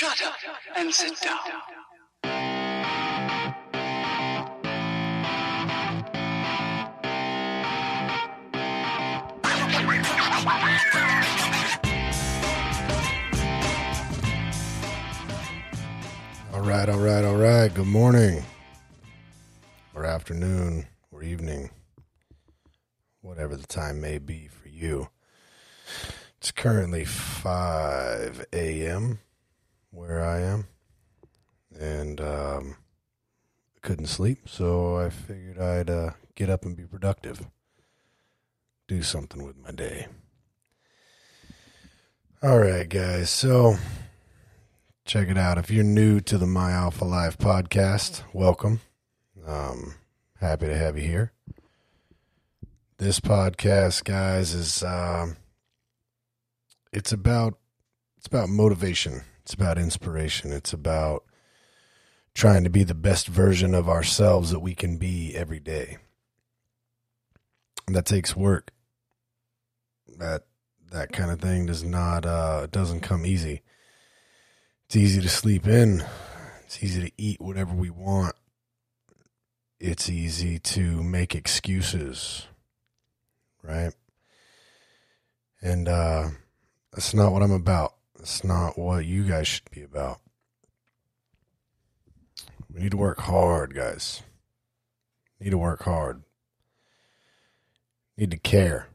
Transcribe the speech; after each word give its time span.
Shut 0.00 0.24
up 0.24 0.34
and 0.76 0.94
sit 0.94 1.20
down. 1.20 1.36
All 16.54 16.62
right, 16.62 16.88
all 16.88 16.98
right, 16.98 17.22
all 17.22 17.36
right. 17.36 17.68
Good 17.74 17.86
morning, 17.86 18.42
or 19.94 20.06
afternoon, 20.06 20.86
or 21.12 21.22
evening, 21.22 21.68
whatever 23.20 23.54
the 23.54 23.66
time 23.66 24.00
may 24.00 24.16
be 24.16 24.48
for 24.48 24.70
you. 24.70 25.10
It's 26.38 26.52
currently 26.52 27.04
5 27.04 28.46
a.m. 28.54 29.18
where 29.90 30.24
I 30.24 30.40
am, 30.40 30.66
and 31.78 32.20
um, 32.20 32.76
couldn't 33.82 34.06
sleep, 34.06 34.48
so 34.48 34.96
I 34.96 35.10
figured 35.10 35.58
I'd 35.58 35.90
uh, 35.90 36.10
get 36.34 36.50
up 36.50 36.64
and 36.64 36.76
be 36.76 36.84
productive, 36.84 37.46
do 38.88 39.02
something 39.02 39.44
with 39.44 39.56
my 39.58 39.70
day. 39.70 40.06
All 42.42 42.58
right, 42.58 42.88
guys, 42.88 43.30
so 43.30 43.76
check 45.04 45.28
it 45.28 45.36
out. 45.36 45.58
If 45.58 45.70
you're 45.70 45.84
new 45.84 46.20
to 46.20 46.38
the 46.38 46.46
My 46.46 46.70
Alpha 46.72 47.04
Life 47.04 47.36
podcast, 47.36 48.22
welcome. 48.32 48.80
Um, 49.46 49.96
happy 50.38 50.66
to 50.66 50.76
have 50.76 50.96
you 50.96 51.06
here. 51.06 51.32
This 52.98 53.20
podcast, 53.20 54.04
guys, 54.04 54.54
is 54.54 54.82
um, 54.82 55.36
it's 56.92 57.12
about 57.12 57.58
it's 58.18 58.26
about 58.26 58.48
motivation. 58.48 59.22
It's 59.50 59.56
about 59.56 59.78
inspiration. 59.78 60.52
It's 60.52 60.72
about 60.72 61.24
trying 62.34 62.62
to 62.62 62.70
be 62.70 62.84
the 62.84 62.94
best 62.94 63.26
version 63.26 63.74
of 63.74 63.88
ourselves 63.88 64.52
that 64.52 64.60
we 64.60 64.76
can 64.76 64.96
be 64.96 65.34
every 65.34 65.58
day. 65.58 65.96
That 67.88 68.06
takes 68.06 68.36
work. 68.36 68.70
That 70.06 70.42
that 70.92 71.10
kind 71.10 71.32
of 71.32 71.40
thing 71.40 71.66
does 71.66 71.82
not 71.82 72.24
uh, 72.24 72.68
doesn't 72.70 73.00
come 73.00 73.26
easy. 73.26 73.62
It's 74.86 74.94
easy 74.94 75.20
to 75.20 75.28
sleep 75.28 75.66
in. 75.66 76.04
It's 76.64 76.80
easy 76.84 77.08
to 77.08 77.12
eat 77.18 77.40
whatever 77.40 77.74
we 77.74 77.90
want. 77.90 78.36
It's 79.80 80.08
easy 80.08 80.60
to 80.60 81.02
make 81.02 81.34
excuses, 81.34 82.46
right? 83.64 83.94
And 85.60 85.88
uh, 85.88 86.28
that's 86.92 87.14
not 87.14 87.32
what 87.32 87.42
I'm 87.42 87.50
about. 87.50 87.94
That's 88.20 88.44
not 88.44 88.78
what 88.78 89.06
you 89.06 89.24
guys 89.24 89.48
should 89.48 89.70
be 89.70 89.82
about. 89.82 90.20
We 92.70 92.82
need 92.82 92.90
to 92.90 92.98
work 92.98 93.18
hard, 93.18 93.74
guys. 93.74 94.22
Need 95.40 95.50
to 95.52 95.58
work 95.58 95.84
hard. 95.84 96.22
Need 98.18 98.30
to 98.32 98.36
care. 98.36 98.88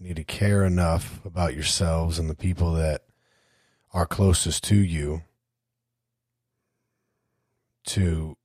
Need 0.00 0.16
to 0.16 0.24
care 0.24 0.64
enough 0.64 1.24
about 1.24 1.54
yourselves 1.54 2.18
and 2.18 2.28
the 2.28 2.34
people 2.34 2.72
that 2.72 3.02
are 3.92 4.06
closest 4.06 4.64
to 4.64 4.76
you 4.76 5.22
to 7.84 8.36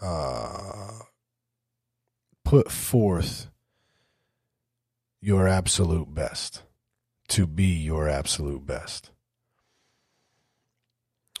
uh, 0.00 0.92
put 2.44 2.70
forth 2.70 3.48
your 5.24 5.48
absolute 5.48 6.14
best, 6.14 6.62
to 7.28 7.46
be 7.46 7.64
your 7.64 8.10
absolute 8.10 8.66
best. 8.66 9.10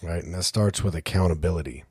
Right? 0.02 0.24
And 0.24 0.34
that 0.34 0.44
starts 0.44 0.82
with 0.82 0.94
accountability. 0.94 1.84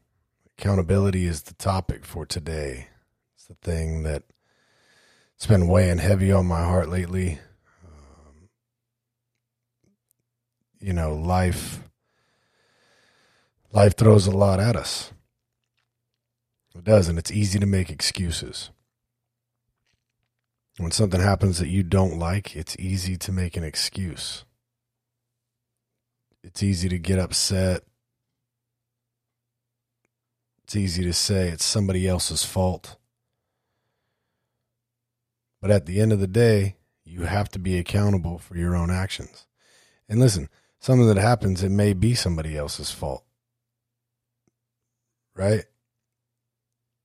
Accountability 0.58 1.27
is 1.27 1.43
the 1.43 1.54
topic 1.54 2.04
for 2.04 2.26
today. 2.26 2.87
It's 3.36 3.45
the 3.45 3.54
thing 3.54 4.02
that 4.04 4.23
it's 5.36 5.45
been 5.45 5.67
weighing 5.67 5.99
heavy 5.99 6.31
on 6.31 6.48
my 6.48 6.64
heart 6.64 6.89
lately. 6.89 7.37
Um, 7.86 8.49
you 10.80 10.93
know, 10.93 11.14
life 11.14 11.83
life 13.71 13.95
throws 13.95 14.25
a 14.25 14.31
lot 14.31 14.60
at 14.60 14.75
us. 14.75 15.14
It 16.75 16.83
does, 16.83 17.08
and 17.08 17.20
it's 17.20 17.31
easy 17.31 17.60
to 17.60 17.67
make 17.67 17.92
excuses. 17.92 18.71
When 20.78 20.92
something 20.92 21.22
happens 21.22 21.60
that 21.60 21.67
you 21.67 21.84
don't 21.84 22.17
like, 22.17 22.56
it's 22.56 22.76
easy 22.80 23.16
to 23.17 23.32
make 23.32 23.56
an 23.56 23.64
excuse. 23.64 24.44
It's 26.44 26.64
easy 26.64 26.89
to 26.89 26.98
get 26.98 27.20
upset. 27.20 27.84
It's 30.64 30.76
easy 30.76 31.04
to 31.04 31.14
say 31.14 31.50
it's 31.50 31.66
somebody 31.66 32.08
else's 32.08 32.44
fault. 32.44 32.98
But 35.61 35.72
at 35.72 35.86
the 35.86 36.02
end 36.02 36.11
of 36.11 36.20
the 36.20 36.28
day, 36.28 36.78
you 37.05 37.22
have 37.22 37.50
to 37.50 37.60
be 37.60 37.78
accountable 37.78 38.40
for 38.40 38.58
your 38.58 38.76
own 38.76 38.90
actions. 38.90 39.45
And 40.10 40.20
listen, 40.20 40.50
something 40.80 41.08
that 41.08 41.17
happens, 41.17 41.64
it 41.64 41.70
may 41.70 41.94
be 41.94 42.16
somebody 42.16 42.58
else's 42.58 42.92
fault. 42.92 43.23
Right? 45.36 45.66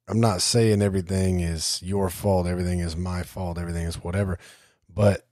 I'm 0.09 0.21
not 0.21 0.43
saying 0.43 0.81
everything 0.81 1.41
is 1.41 1.81
your 1.83 2.09
fault, 2.09 2.47
everything 2.47 2.81
is 2.81 2.97
my 2.97 3.23
fault, 3.23 3.59
everything 3.59 3.87
is 3.87 4.03
whatever. 4.03 4.39
But 4.93 5.27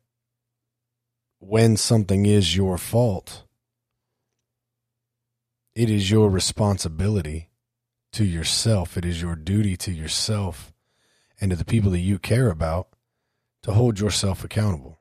when 1.38 1.76
something 1.76 2.26
is 2.26 2.56
your 2.56 2.76
fault, 2.76 3.44
it 5.75 5.88
is 5.88 6.10
your 6.10 6.28
responsibility 6.28 7.48
to 8.12 8.25
yourself. 8.25 8.97
It 8.97 9.04
is 9.04 9.20
your 9.20 9.34
duty 9.34 9.76
to 9.78 9.92
yourself 9.92 10.72
and 11.41 11.50
to 11.50 11.56
the 11.56 11.64
people 11.64 11.91
that 11.93 12.00
you 12.00 12.19
care 12.19 12.50
about 12.50 12.88
to 13.62 13.72
hold 13.72 13.98
yourself 13.98 14.44
accountable. 14.44 15.00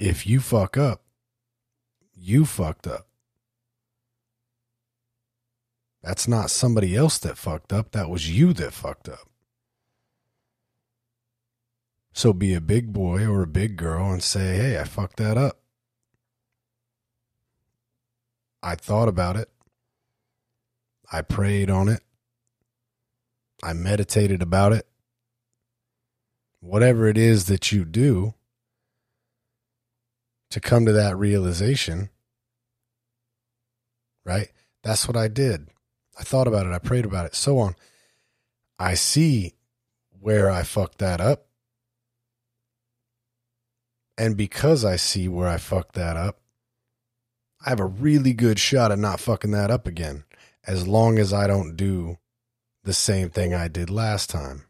if 0.00 0.26
you 0.26 0.40
fuck 0.40 0.78
up, 0.78 1.02
you 2.14 2.46
fucked 2.46 2.86
up. 2.86 3.09
That's 6.02 6.26
not 6.26 6.50
somebody 6.50 6.96
else 6.96 7.18
that 7.18 7.36
fucked 7.36 7.72
up. 7.72 7.92
That 7.92 8.08
was 8.08 8.30
you 8.30 8.52
that 8.54 8.72
fucked 8.72 9.08
up. 9.08 9.28
So 12.12 12.32
be 12.32 12.54
a 12.54 12.60
big 12.60 12.92
boy 12.92 13.26
or 13.26 13.42
a 13.42 13.46
big 13.46 13.76
girl 13.76 14.10
and 14.10 14.22
say, 14.22 14.56
hey, 14.56 14.80
I 14.80 14.84
fucked 14.84 15.16
that 15.18 15.36
up. 15.36 15.60
I 18.62 18.74
thought 18.74 19.08
about 19.08 19.36
it. 19.36 19.48
I 21.12 21.22
prayed 21.22 21.70
on 21.70 21.88
it. 21.88 22.02
I 23.62 23.72
meditated 23.72 24.42
about 24.42 24.72
it. 24.72 24.86
Whatever 26.60 27.08
it 27.08 27.16
is 27.16 27.46
that 27.46 27.72
you 27.72 27.84
do, 27.84 28.34
to 30.50 30.60
come 30.60 30.84
to 30.84 30.92
that 30.92 31.16
realization, 31.16 32.10
right? 34.24 34.50
That's 34.82 35.06
what 35.06 35.16
I 35.16 35.28
did. 35.28 35.68
I 36.20 36.22
thought 36.22 36.46
about 36.46 36.66
it. 36.66 36.72
I 36.72 36.78
prayed 36.78 37.06
about 37.06 37.24
it, 37.24 37.34
so 37.34 37.58
on. 37.58 37.74
I 38.78 38.92
see 38.92 39.54
where 40.20 40.50
I 40.50 40.64
fucked 40.64 40.98
that 40.98 41.18
up. 41.18 41.46
And 44.18 44.36
because 44.36 44.84
I 44.84 44.96
see 44.96 45.28
where 45.28 45.48
I 45.48 45.56
fucked 45.56 45.94
that 45.94 46.18
up, 46.18 46.40
I 47.64 47.70
have 47.70 47.80
a 47.80 47.86
really 47.86 48.34
good 48.34 48.58
shot 48.58 48.92
at 48.92 48.98
not 48.98 49.18
fucking 49.18 49.52
that 49.52 49.70
up 49.70 49.86
again, 49.86 50.24
as 50.66 50.86
long 50.86 51.18
as 51.18 51.32
I 51.32 51.46
don't 51.46 51.74
do 51.74 52.18
the 52.84 52.92
same 52.92 53.30
thing 53.30 53.54
I 53.54 53.68
did 53.68 53.88
last 53.88 54.28
time. 54.28 54.66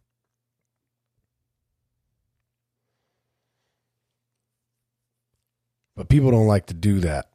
But 5.97 6.09
people 6.09 6.31
don't 6.31 6.47
like 6.47 6.67
to 6.67 6.75
do 6.75 7.01
that. 7.01 7.29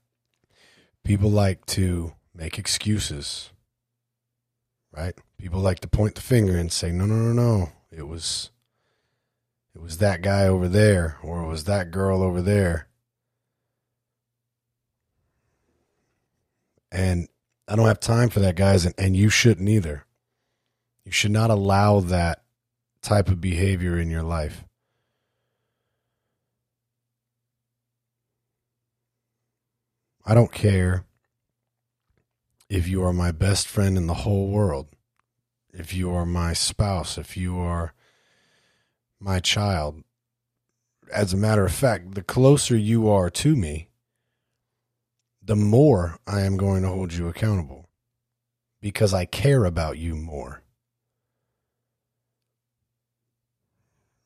People 1.03 1.29
like 1.29 1.65
to 1.67 2.13
make 2.33 2.57
excuses, 2.57 3.51
right? 4.95 5.15
People 5.37 5.59
like 5.59 5.79
to 5.81 5.87
point 5.87 6.15
the 6.15 6.21
finger 6.21 6.57
and 6.57 6.71
say, 6.71 6.91
"No, 6.91 7.05
no, 7.05 7.15
no, 7.15 7.33
no. 7.33 7.71
It 7.91 8.07
was 8.07 8.51
it 9.73 9.81
was 9.81 9.97
that 9.97 10.21
guy 10.21 10.47
over 10.47 10.67
there 10.67 11.17
or 11.21 11.41
it 11.43 11.47
was 11.47 11.65
that 11.65 11.91
girl 11.91 12.21
over 12.23 12.41
there." 12.41 12.87
And 16.91 17.27
I 17.67 17.75
don't 17.75 17.87
have 17.87 17.99
time 17.99 18.29
for 18.29 18.39
that, 18.39 18.55
guys, 18.55 18.85
and, 18.85 18.95
and 18.97 19.17
you 19.17 19.29
shouldn't 19.29 19.67
either. 19.67 20.05
You 21.03 21.11
should 21.11 21.31
not 21.31 21.49
allow 21.49 21.99
that 21.99 22.43
type 23.01 23.27
of 23.27 23.41
behavior 23.41 23.99
in 23.99 24.09
your 24.09 24.23
life. 24.23 24.63
I 30.25 30.33
don't 30.33 30.51
care 30.51 31.05
if 32.69 32.87
you 32.87 33.03
are 33.03 33.13
my 33.13 33.31
best 33.31 33.67
friend 33.67 33.97
in 33.97 34.07
the 34.07 34.13
whole 34.13 34.49
world, 34.49 34.87
if 35.73 35.93
you 35.93 36.11
are 36.11 36.25
my 36.25 36.53
spouse, 36.53 37.17
if 37.17 37.37
you 37.37 37.59
are 37.59 37.93
my 39.19 39.39
child, 39.39 40.03
as 41.11 41.33
a 41.33 41.37
matter 41.37 41.65
of 41.65 41.73
fact, 41.73 42.15
the 42.15 42.23
closer 42.23 42.75
you 42.75 43.09
are 43.09 43.29
to 43.29 43.55
me, 43.55 43.89
the 45.43 45.55
more 45.55 46.17
I 46.25 46.41
am 46.41 46.57
going 46.57 46.81
to 46.83 46.89
hold 46.89 47.13
you 47.13 47.27
accountable 47.27 47.89
because 48.81 49.13
I 49.13 49.25
care 49.25 49.65
about 49.65 49.97
you 49.97 50.15
more. 50.15 50.63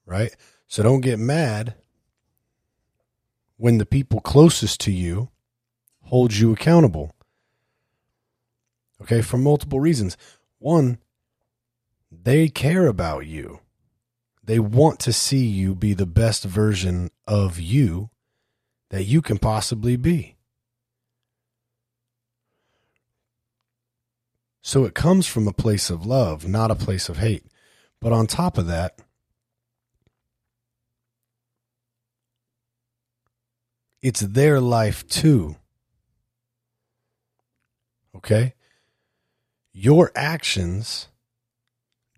Right? 0.05 0.35
So 0.67 0.81
don't 0.81 1.01
get 1.01 1.19
mad 1.19 1.75
when 3.57 3.77
the 3.77 3.85
people 3.85 4.21
closest 4.21 4.79
to 4.81 4.91
you 4.91 5.29
hold 6.03 6.33
you 6.33 6.51
accountable. 6.53 7.13
Okay, 9.01 9.21
for 9.21 9.37
multiple 9.37 9.79
reasons. 9.79 10.17
One, 10.59 10.97
they 12.11 12.49
care 12.49 12.87
about 12.87 13.25
you. 13.25 13.59
They 14.43 14.59
want 14.59 14.99
to 15.01 15.13
see 15.13 15.45
you 15.45 15.75
be 15.75 15.93
the 15.93 16.05
best 16.05 16.43
version 16.43 17.11
of 17.27 17.59
you 17.59 18.09
that 18.89 19.03
you 19.03 19.21
can 19.21 19.37
possibly 19.37 19.95
be. 19.95 20.35
So 24.61 24.85
it 24.85 24.93
comes 24.93 25.27
from 25.27 25.47
a 25.47 25.53
place 25.53 25.89
of 25.89 26.05
love, 26.05 26.47
not 26.47 26.71
a 26.71 26.75
place 26.75 27.09
of 27.09 27.17
hate. 27.17 27.45
But 28.01 28.11
on 28.11 28.27
top 28.27 28.57
of 28.57 28.67
that, 28.67 28.99
it's 34.01 34.21
their 34.21 34.59
life 34.59 35.07
too. 35.07 35.55
Okay? 38.15 38.53
Your 39.81 40.11
actions 40.13 41.07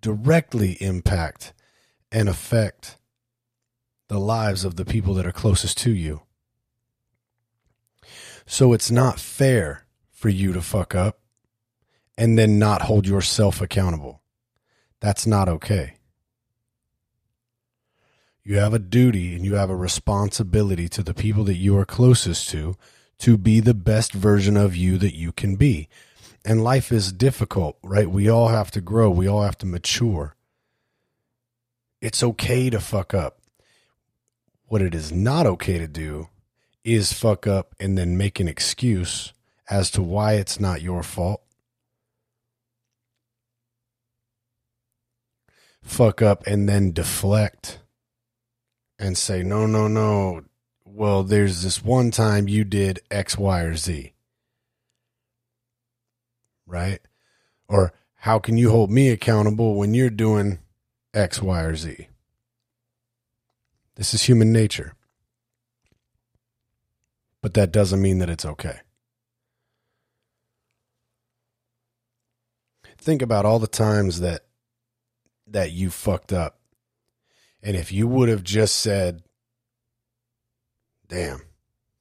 directly 0.02 0.81
impact 0.81 1.54
and 2.12 2.28
affect 2.28 2.98
the 4.08 4.18
lives 4.18 4.66
of 4.66 4.78
the 4.78 4.84
people 4.84 5.13
that 5.13 5.28
are 5.28 5.31
closest 5.31 5.78
to 5.78 5.92
you. 5.92 6.24
So 8.48 8.74
it's 8.74 8.90
not 8.90 9.19
fair 9.19 9.86
for 10.10 10.30
you 10.30 10.54
to 10.54 10.62
fuck 10.63 10.96
up 10.96 11.19
and 12.18 12.36
then 12.36 12.58
not 12.58 12.81
hold 12.81 13.06
yourself 13.06 13.62
accountable. 13.62 14.24
That's 15.00 15.28
not 15.28 15.48
okay. 15.48 15.98
You 18.44 18.58
have 18.58 18.74
a 18.74 18.80
duty 18.80 19.36
and 19.36 19.46
you 19.46 19.54
have 19.54 19.69
a 19.69 19.75
responsibility 19.75 20.90
to 20.90 21.04
the 21.04 21.13
people 21.13 21.44
that 21.44 21.58
you 21.58 21.78
are 21.78 21.86
closest 21.86 22.50
to 22.50 22.75
to 23.19 23.38
be 23.38 23.60
the 23.60 23.75
best 23.75 24.13
version 24.13 24.58
of 24.58 24.75
you 24.75 24.98
that 24.98 25.16
you 25.16 25.31
can 25.31 25.58
be. 25.58 25.88
And 26.44 26.64
life 26.64 26.92
is 26.92 27.12
difficult, 27.12 27.78
right? 27.84 28.10
We 28.10 28.30
all 28.30 28.48
have 28.48 28.72
to 28.72 28.82
grow, 28.82 29.10
we 29.10 29.28
all 29.28 29.44
have 29.44 29.58
to 29.60 29.66
mature. 29.66 30.36
It's 32.02 32.24
okay 32.24 32.70
to 32.70 32.80
fuck 32.80 33.14
up. 33.14 33.40
What 34.66 34.82
it 34.82 34.96
is 34.96 35.12
not 35.12 35.46
okay 35.46 35.78
to 35.78 35.88
do 35.88 36.30
is 36.84 37.14
fuck 37.14 37.46
up 37.46 37.76
and 37.80 37.98
then 37.98 38.18
make 38.18 38.40
an 38.40 38.48
excuse 38.48 39.34
as 39.70 39.92
to 39.92 40.02
why 40.02 40.34
it's 40.34 40.60
not 40.60 40.82
your 40.82 41.04
fault. 41.04 41.42
Fuck 45.84 46.22
up 46.22 46.46
and 46.48 46.68
then 46.68 46.92
deflect 46.92 47.80
and 48.98 49.18
say, 49.18 49.44
no, 49.44 49.66
no, 49.66 49.88
no. 49.88 50.44
Well, 50.86 51.24
there's 51.24 51.64
this 51.64 51.84
one 51.84 52.12
time 52.12 52.48
you 52.48 52.64
did 52.64 53.02
X, 53.10 53.38
Y, 53.38 53.62
or 53.62 53.76
Z. 53.76 54.14
Right? 56.72 57.02
Or 57.68 57.94
how 58.16 58.40
can 58.40 58.58
you 58.58 58.72
hold 58.72 58.90
me 58.90 59.10
accountable 59.10 59.76
when 59.76 59.94
you're 59.94 60.10
doing 60.10 60.60
X, 61.14 61.42
Y, 61.42 61.62
or 61.62 61.76
Z. 61.76 62.08
This 63.96 64.14
is 64.14 64.24
human 64.24 64.52
nature. 64.54 64.94
But 67.42 67.54
that 67.56 67.72
doesn't 67.72 68.02
mean 68.02 68.20
that 68.20 68.30
it's 68.30 68.46
okay. 68.46 68.80
Think 72.98 73.22
about 73.22 73.46
all 73.46 73.60
the 73.60 73.68
times 73.68 74.20
that 74.20 74.46
that 75.48 75.72
you 75.72 75.90
fucked 75.90 76.32
up. 76.32 76.60
And 77.64 77.76
if 77.76 77.92
you 77.92 78.08
would 78.08 78.30
have 78.30 78.44
just 78.44 78.76
said, 78.78 79.24
damn, 81.08 81.42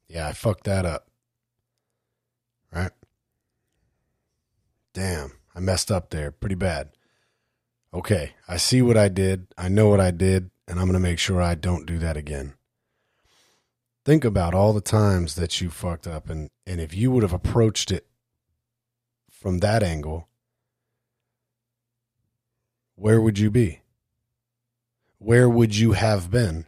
yeah, 0.07 0.27
I 0.27 0.33
fucked 0.33 0.63
that 0.65 0.85
up. 0.85 1.07
Right? 2.71 2.91
Damn, 4.93 5.31
I 5.55 5.59
messed 5.59 5.91
up 5.91 6.09
there 6.09 6.31
pretty 6.31 6.55
bad 6.55 6.89
okay, 7.93 8.33
I 8.47 8.57
see 8.57 8.81
what 8.81 8.97
I 8.97 9.09
did. 9.09 9.47
I 9.57 9.69
know 9.69 9.89
what 9.89 9.99
I 9.99 10.11
did, 10.11 10.49
and 10.67 10.79
I'm 10.79 10.85
going 10.85 10.93
to 10.93 10.99
make 10.99 11.19
sure 11.19 11.41
I 11.41 11.55
don't 11.55 11.85
do 11.85 11.97
that 11.99 12.17
again. 12.17 12.53
Think 14.03 14.25
about 14.25 14.53
all 14.53 14.73
the 14.73 14.81
times 14.81 15.35
that 15.35 15.61
you 15.61 15.69
fucked 15.69 16.07
up, 16.07 16.29
and, 16.29 16.49
and 16.65 16.81
if 16.81 16.95
you 16.95 17.11
would 17.11 17.23
have 17.23 17.33
approached 17.33 17.91
it 17.91 18.07
from 19.29 19.59
that 19.59 19.83
angle, 19.83 20.27
where 22.95 23.21
would 23.21 23.37
you 23.37 23.51
be? 23.51 23.81
Where 25.19 25.49
would 25.49 25.75
you 25.75 25.91
have 25.91 26.31
been? 26.31 26.67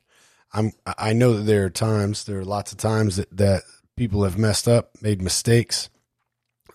I'm, 0.52 0.74
I 0.86 1.14
know 1.14 1.34
that 1.34 1.44
there 1.44 1.66
are 1.66 1.72
times, 1.72 2.26
there 2.26 2.40
are 2.40 2.46
lots 2.46 2.72
of 2.72 2.78
times 2.78 3.16
that, 3.16 3.36
that 3.36 3.64
people 3.96 4.24
have 4.24 4.38
messed 4.38 4.68
up, 4.68 4.92
made 5.02 5.22
mistakes, 5.22 5.90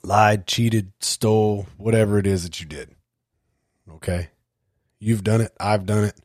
lied, 0.03 0.47
cheated, 0.47 0.93
stole, 1.00 1.67
whatever 1.77 2.19
it 2.19 2.27
is 2.27 2.43
that 2.45 2.61
you 2.61 2.67
did. 2.67 2.95
Okay. 3.91 4.29
You've 4.99 5.25
done 5.25 5.41
it. 5.41 5.53
I've 5.61 5.87
done 5.87 6.05
it. 6.05 6.19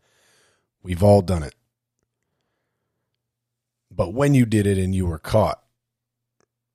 We've 0.82 1.04
all 1.04 1.22
done 1.22 1.44
it. 1.44 1.56
But 3.90 4.14
when 4.14 4.34
you 4.34 4.46
did 4.46 4.66
it 4.66 4.78
and 4.78 4.94
you 4.94 5.06
were 5.06 5.20
caught, 5.20 5.62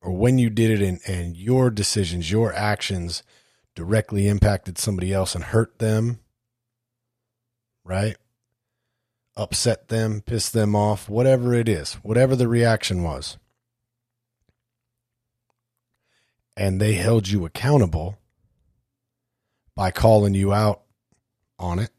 or 0.01 0.13
when 0.13 0.39
you 0.39 0.51
did 0.51 0.71
it 0.71 0.87
and, 0.87 1.01
and 1.07 1.37
your 1.37 1.71
decisions, 1.71 2.31
your 2.31 2.53
actions 2.53 3.23
directly 3.75 4.29
impacted 4.29 4.79
somebody 4.79 5.13
else 5.13 5.35
and 5.35 5.45
hurt 5.45 5.79
them, 5.79 6.21
right? 7.85 8.17
Upset 9.37 9.89
them, 9.89 10.21
pissed 10.21 10.53
them 10.53 10.77
off, 10.77 11.09
whatever 11.09 11.55
it 11.55 11.69
is, 11.69 11.95
whatever 11.95 12.37
the 12.37 12.49
reaction 12.49 13.03
was. 13.03 13.39
And 16.59 16.81
they 16.81 16.95
held 16.95 17.29
you 17.29 17.45
accountable 17.47 18.19
by 19.77 19.93
calling 19.93 20.35
you 20.35 20.53
out 20.53 20.83
on 21.57 21.79
it. 21.79 21.93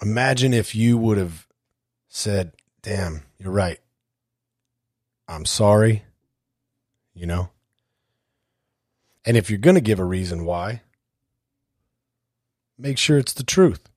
Imagine 0.00 0.54
if 0.54 0.74
you 0.74 0.96
would 0.96 1.18
have 1.18 1.46
said, 2.08 2.52
Damn, 2.80 3.24
you're 3.38 3.52
right. 3.52 3.78
I'm 5.28 5.44
sorry. 5.44 6.04
You 7.14 7.26
know? 7.26 7.50
And 9.26 9.36
if 9.36 9.50
you're 9.50 9.58
going 9.58 9.74
to 9.74 9.82
give 9.82 9.98
a 9.98 10.04
reason 10.04 10.46
why, 10.46 10.80
make 12.78 12.96
sure 12.96 13.18
it's 13.18 13.34
the 13.34 13.44
truth. 13.44 13.90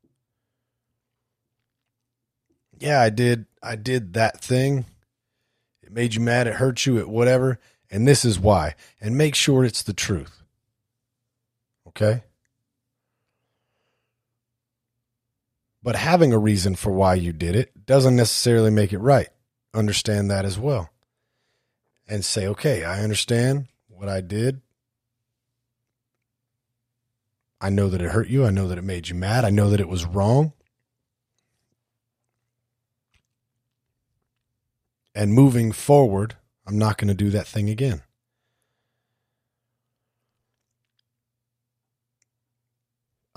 Yeah, 2.77 2.99
I 2.99 3.09
did. 3.09 3.45
I 3.63 3.77
did 3.77 4.15
that 4.15 4.41
thing. 4.41 4.85
It 5.91 5.95
made 5.95 6.13
you 6.13 6.21
mad. 6.21 6.47
It 6.47 6.53
hurt 6.53 6.85
you. 6.85 6.99
It 6.99 7.09
whatever. 7.09 7.59
And 7.89 8.07
this 8.07 8.23
is 8.23 8.39
why. 8.39 8.75
And 9.01 9.17
make 9.17 9.35
sure 9.35 9.65
it's 9.65 9.83
the 9.83 9.93
truth. 9.93 10.41
Okay? 11.89 12.23
But 15.83 15.97
having 15.97 16.31
a 16.31 16.37
reason 16.37 16.75
for 16.75 16.91
why 16.91 17.15
you 17.15 17.33
did 17.33 17.55
it 17.55 17.85
doesn't 17.85 18.15
necessarily 18.15 18.71
make 18.71 18.93
it 18.93 18.99
right. 18.99 19.27
Understand 19.73 20.31
that 20.31 20.45
as 20.45 20.57
well. 20.57 20.89
And 22.07 22.23
say, 22.23 22.47
okay, 22.47 22.85
I 22.85 23.03
understand 23.03 23.67
what 23.89 24.07
I 24.07 24.21
did. 24.21 24.61
I 27.59 27.69
know 27.69 27.89
that 27.89 28.01
it 28.01 28.11
hurt 28.11 28.29
you. 28.29 28.45
I 28.45 28.51
know 28.51 28.69
that 28.69 28.77
it 28.77 28.83
made 28.83 29.09
you 29.09 29.15
mad. 29.15 29.43
I 29.43 29.49
know 29.49 29.69
that 29.69 29.81
it 29.81 29.89
was 29.89 30.05
wrong. 30.05 30.53
And 35.13 35.33
moving 35.33 35.71
forward, 35.71 36.35
I'm 36.65 36.77
not 36.77 36.97
going 36.97 37.09
to 37.09 37.13
do 37.13 37.29
that 37.31 37.47
thing 37.47 37.69
again. 37.69 38.03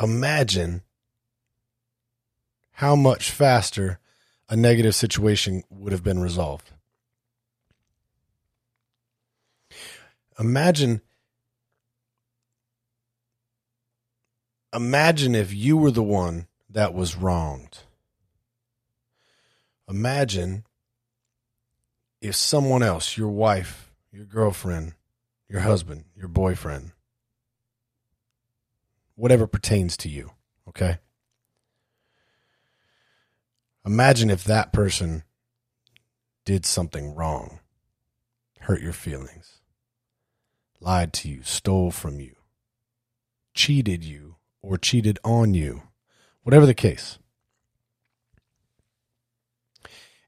imagine 0.00 0.82
how 2.72 2.96
much 2.96 3.30
faster 3.30 3.98
a 4.48 4.56
negative 4.56 4.94
situation 4.94 5.62
would 5.70 5.92
have 5.92 6.02
been 6.02 6.20
resolved. 6.20 6.70
Imagine 10.38 11.00
imagine 14.74 15.34
if 15.36 15.54
you 15.54 15.76
were 15.76 15.92
the 15.92 16.02
one 16.02 16.48
that 16.68 16.92
was 16.92 17.16
wronged. 17.16 17.78
Imagine 19.88 20.64
if 22.24 22.34
someone 22.34 22.82
else, 22.82 23.18
your 23.18 23.28
wife, 23.28 23.92
your 24.10 24.24
girlfriend, 24.24 24.94
your 25.46 25.60
husband, 25.60 26.04
your 26.16 26.26
boyfriend, 26.26 26.92
whatever 29.14 29.46
pertains 29.46 29.94
to 29.98 30.08
you. 30.08 30.30
Okay. 30.66 30.96
Imagine 33.84 34.30
if 34.30 34.42
that 34.44 34.72
person 34.72 35.22
did 36.46 36.64
something 36.64 37.14
wrong, 37.14 37.60
hurt 38.60 38.80
your 38.80 38.94
feelings, 38.94 39.60
lied 40.80 41.12
to 41.12 41.28
you, 41.28 41.42
stole 41.42 41.90
from 41.90 42.20
you, 42.20 42.36
cheated 43.52 44.02
you, 44.02 44.36
or 44.62 44.78
cheated 44.78 45.18
on 45.24 45.52
you, 45.52 45.82
whatever 46.42 46.64
the 46.64 46.72
case. 46.72 47.18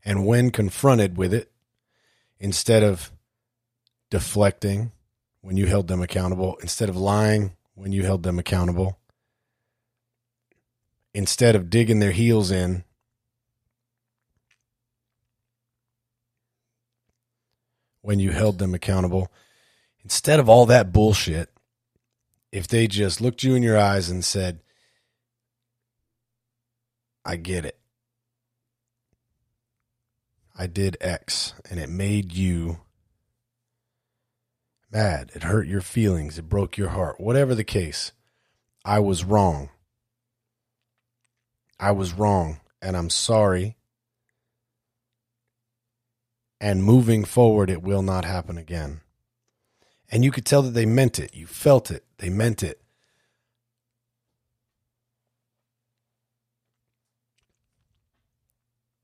And 0.05 0.27
when 0.27 0.51
confronted 0.51 1.17
with 1.17 1.33
it, 1.33 1.51
instead 2.39 2.83
of 2.83 3.11
deflecting 4.11 4.93
when 5.41 5.57
you 5.57 5.67
held 5.67 5.89
them 5.89 6.03
accountable, 6.03 6.57
instead 6.63 6.89
of 6.89 6.97
lying 6.97 7.57
when 7.75 7.93
you 7.93 8.03
held 8.03 8.23
them 8.23 8.39
accountable, 8.39 8.99
instead 11.15 11.55
of 11.55 11.71
digging 11.71 11.99
their 11.99 12.13
heels 12.13 12.51
in 12.51 12.85
when 18.03 18.19
you 18.19 18.31
held 18.31 18.59
them 18.59 18.75
accountable, 18.75 19.31
instead 20.03 20.39
of 20.39 20.49
all 20.49 20.67
that 20.67 20.93
bullshit, 20.93 21.51
if 22.53 22.69
they 22.69 22.87
just 22.87 23.21
looked 23.21 23.43
you 23.43 23.55
in 23.55 23.63
your 23.63 23.79
eyes 23.79 24.09
and 24.09 24.25
said, 24.25 24.61
I 27.25 27.37
get 27.37 27.65
it. 27.65 27.79
I 30.59 30.67
did 30.67 30.97
X 31.01 31.53
and 31.71 31.79
it 31.79 31.89
made 31.91 32.33
you 32.33 32.81
mad. 34.91 35.31
It 35.35 35.43
hurt 35.43 35.67
your 35.67 35.83
feelings. 35.83 36.39
It 36.39 36.49
broke 36.49 36.79
your 36.79 36.89
heart. 36.89 37.21
Whatever 37.21 37.55
the 37.55 37.65
case, 37.65 38.13
I 38.85 39.01
was 39.01 39.25
wrong. 39.25 39.69
I 41.79 41.93
was 41.93 42.15
wrong 42.15 42.61
and 42.81 42.97
I'm 42.97 43.11
sorry. 43.11 43.77
And 46.59 46.83
moving 46.83 47.25
forward, 47.25 47.69
it 47.69 47.83
will 47.83 48.03
not 48.03 48.25
happen 48.25 48.57
again. 48.57 49.03
And 50.11 50.25
you 50.25 50.31
could 50.31 50.47
tell 50.47 50.63
that 50.63 50.71
they 50.71 50.87
meant 50.87 51.19
it. 51.19 51.35
You 51.35 51.47
felt 51.47 51.91
it. 51.91 52.05
They 52.17 52.31
meant 52.31 52.63
it. 52.63 52.81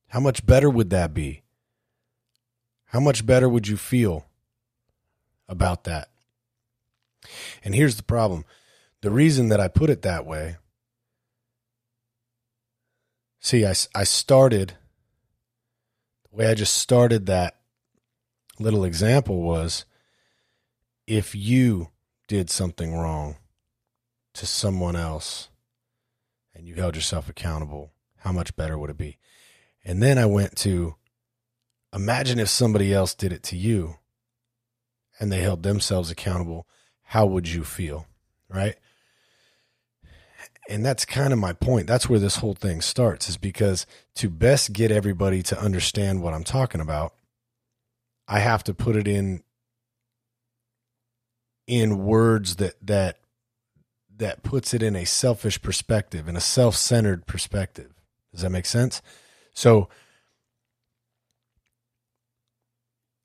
How 0.09 0.21
much 0.21 0.47
better 0.47 0.71
would 0.71 0.91
that 0.91 1.13
be? 1.13 1.42
How 2.93 3.01
much 3.01 3.25
better 3.25 3.49
would 3.49 3.69
you 3.69 3.79
feel 3.79 4.27
about 5.49 5.85
that? 5.85 6.11
And 7.65 7.75
here's 7.75 7.97
the 7.97 8.03
problem 8.03 8.45
the 9.01 9.11
reason 9.11 9.49
that 9.49 9.61
I 9.61 9.69
put 9.69 9.89
it 9.89 10.03
that 10.03 10.27
way 10.27 10.57
see, 13.41 13.67
I, 13.67 13.75
I 13.95 14.05
started, 14.05 14.75
the 16.31 16.37
way 16.37 16.47
I 16.49 16.55
just 16.55 16.75
started 16.75 17.27
that 17.27 17.57
little 18.59 18.85
example 18.85 19.41
was 19.41 19.87
if 21.07 21.35
you 21.35 21.89
did 22.29 22.51
something 22.51 22.95
wrong 22.95 23.37
to 24.35 24.47
someone 24.47 24.97
else 24.97 25.49
and 26.55 26.69
you 26.69 26.75
held 26.75 26.95
yourself 26.95 27.29
accountable, 27.29 27.91
how 28.19 28.33
much 28.33 28.55
better 28.55 28.77
would 28.79 28.91
it 28.91 28.99
be? 28.99 29.17
And 29.83 30.03
then 30.03 30.19
I 30.19 30.27
went 30.27 30.57
to 30.59 30.95
imagine 31.95 32.39
if 32.39 32.49
somebody 32.49 32.93
else 32.93 33.15
did 33.15 33.33
it 33.33 33.43
to 33.45 33.57
you 33.57 33.97
and 35.21 35.31
they 35.31 35.41
held 35.41 35.63
themselves 35.63 36.11
accountable, 36.11 36.67
how 37.03 37.27
would 37.27 37.49
you 37.49 37.65
feel? 37.65 38.07
Right. 38.49 38.77
And 40.69 40.85
that's 40.85 41.05
kind 41.05 41.33
of 41.33 41.39
my 41.39 41.53
point. 41.53 41.87
That's 41.87 42.09
where 42.09 42.21
this 42.21 42.37
whole 42.37 42.55
thing 42.55 42.81
starts, 42.81 43.29
is 43.29 43.37
because 43.37 43.87
to 44.15 44.31
best 44.31 44.73
get 44.73 44.91
everybody 44.91 45.43
to 45.45 45.59
understand 45.59 46.23
what 46.23 46.35
I'm 46.35 46.45
talking 46.45 46.81
about, 46.81 47.15
I 48.29 48.39
have 48.39 48.63
to 48.65 48.75
put 48.75 48.97
it 48.97 49.09
in 49.09 49.43
in 51.67 52.05
words 52.05 52.57
that 52.57 52.75
that 52.87 53.19
that 54.17 54.43
puts 54.43 54.73
it 54.73 54.83
in 54.83 54.95
a 54.95 55.05
selfish 55.05 55.61
perspective, 55.61 56.29
in 56.29 56.37
a 56.37 56.41
self-centered 56.41 57.27
perspective. 57.27 57.93
Does 58.31 58.43
that 58.43 58.51
make 58.51 58.67
sense? 58.67 59.03
So 59.55 59.89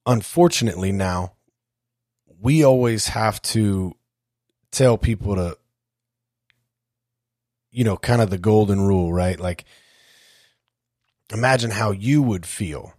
unfortunately 0.08 0.92
now 0.92 1.34
we 2.42 2.64
always 2.64 3.10
have 3.10 3.42
to 3.42 3.94
tell 4.72 4.98
people 4.98 5.36
to 5.36 5.58
you 7.72 7.84
know 7.84 7.98
kind 7.98 8.22
of 8.22 8.30
the 8.30 8.38
golden 8.38 8.82
rule 8.82 9.14
right? 9.14 9.40
Like 9.40 9.66
imagine 11.32 11.72
how 11.72 11.92
you 11.92 12.24
would 12.24 12.46
feel. 12.46 12.94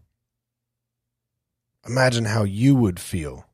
Imagine 1.87 2.27
how 2.27 2.45
you 2.45 2.75
would 2.75 3.01
feel. 3.01 3.47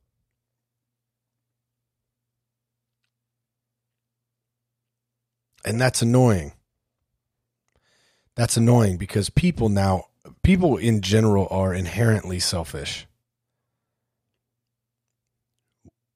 And 5.63 5.79
that's 5.79 6.01
annoying. 6.01 6.51
That's 8.35 8.57
annoying 8.57 8.97
because 8.97 9.29
people 9.29 9.69
now 9.69 10.07
people 10.43 10.75
in 10.75 10.99
general 11.01 11.47
are 11.49 11.73
inherently 11.73 12.39
selfish 12.39 13.07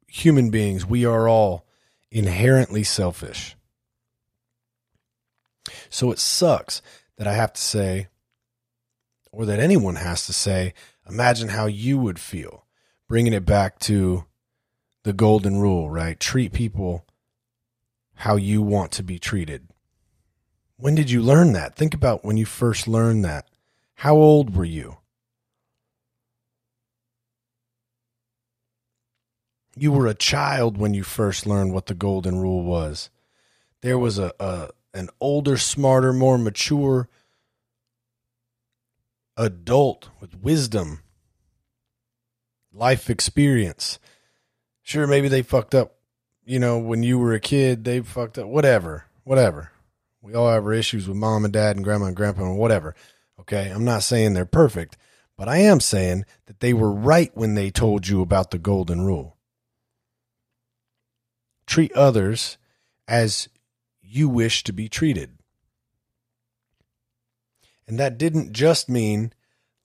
human 0.09 0.49
beings, 0.49 0.85
we 0.85 1.05
are 1.05 1.27
all 1.27 1.65
inherently 2.11 2.83
selfish. 2.83 3.55
So 5.89 6.11
it 6.11 6.19
sucks 6.19 6.81
that 7.17 7.27
I 7.27 7.33
have 7.33 7.53
to 7.53 7.61
say, 7.61 8.07
or 9.31 9.45
that 9.45 9.59
anyone 9.59 9.95
has 9.95 10.25
to 10.25 10.33
say, 10.33 10.73
imagine 11.07 11.49
how 11.49 11.65
you 11.67 11.97
would 11.97 12.19
feel. 12.19 12.65
Bringing 13.07 13.33
it 13.33 13.45
back 13.45 13.79
to 13.79 14.25
the 15.03 15.13
golden 15.13 15.59
rule, 15.59 15.89
right? 15.89 16.19
Treat 16.19 16.53
people 16.53 17.05
how 18.15 18.35
you 18.35 18.61
want 18.61 18.91
to 18.91 19.03
be 19.03 19.17
treated. 19.17 19.67
When 20.77 20.95
did 20.95 21.09
you 21.09 21.21
learn 21.21 21.53
that? 21.53 21.75
Think 21.75 21.93
about 21.93 22.23
when 22.23 22.37
you 22.37 22.45
first 22.45 22.87
learned 22.87 23.23
that. 23.25 23.47
How 23.95 24.15
old 24.15 24.55
were 24.55 24.65
you? 24.65 24.97
You 29.81 29.91
were 29.91 30.07
a 30.07 30.13
child 30.13 30.77
when 30.77 30.93
you 30.93 31.03
first 31.03 31.45
learned 31.45 31.74
what 31.74 31.88
the 31.88 31.93
golden 31.93 32.39
rule 32.39 32.63
was. 32.63 33.09
There 33.81 33.98
was 33.98 34.19
a, 34.19 34.33
a 34.39 34.69
an 34.93 35.09
older, 35.19 35.57
smarter, 35.57 36.12
more 36.12 36.38
mature 36.38 37.07
adult 39.38 40.09
with 40.19 40.36
wisdom, 40.41 41.01
life 42.74 43.09
experience. 43.09 44.00
Sure, 44.81 45.07
maybe 45.07 45.29
they 45.29 45.41
fucked 45.41 45.74
up, 45.74 45.95
you 46.45 46.59
know, 46.59 46.77
when 46.77 47.03
you 47.03 47.17
were 47.17 47.33
a 47.33 47.39
kid, 47.39 47.86
they 47.86 48.01
fucked 48.01 48.38
up, 48.38 48.48
whatever, 48.48 49.05
whatever. 49.24 49.71
We 50.21 50.33
all 50.33 50.50
have 50.50 50.65
our 50.65 50.74
issues 50.74 51.07
with 51.07 51.15
mom 51.15 51.45
and 51.45 51.53
dad 51.53 51.77
and 51.77 51.86
grandma 51.86 52.07
and 52.07 52.15
grandpa 52.15 52.43
and 52.43 52.57
whatever. 52.57 52.95
Okay. 53.39 53.69
I'm 53.69 53.86
not 53.86 54.03
saying 54.03 54.33
they're 54.33 54.45
perfect, 54.45 54.98
but 55.38 55.48
I 55.48 55.57
am 55.59 55.79
saying 55.79 56.25
that 56.48 56.59
they 56.59 56.74
were 56.74 56.91
right 56.91 57.31
when 57.33 57.55
they 57.55 57.69
told 57.69 58.07
you 58.07 58.21
about 58.21 58.51
the 58.51 58.57
golden 58.57 59.05
rule 59.05 59.38
treat 61.69 61.93
others 61.93 62.57
as 63.07 63.47
you 64.01 64.27
wish 64.27 64.63
to 64.63 64.73
be 64.73 64.89
treated. 64.89 65.38
And 67.88 67.99
that 67.99 68.17
didn't 68.17 68.53
just 68.53 68.89
mean 68.89 69.33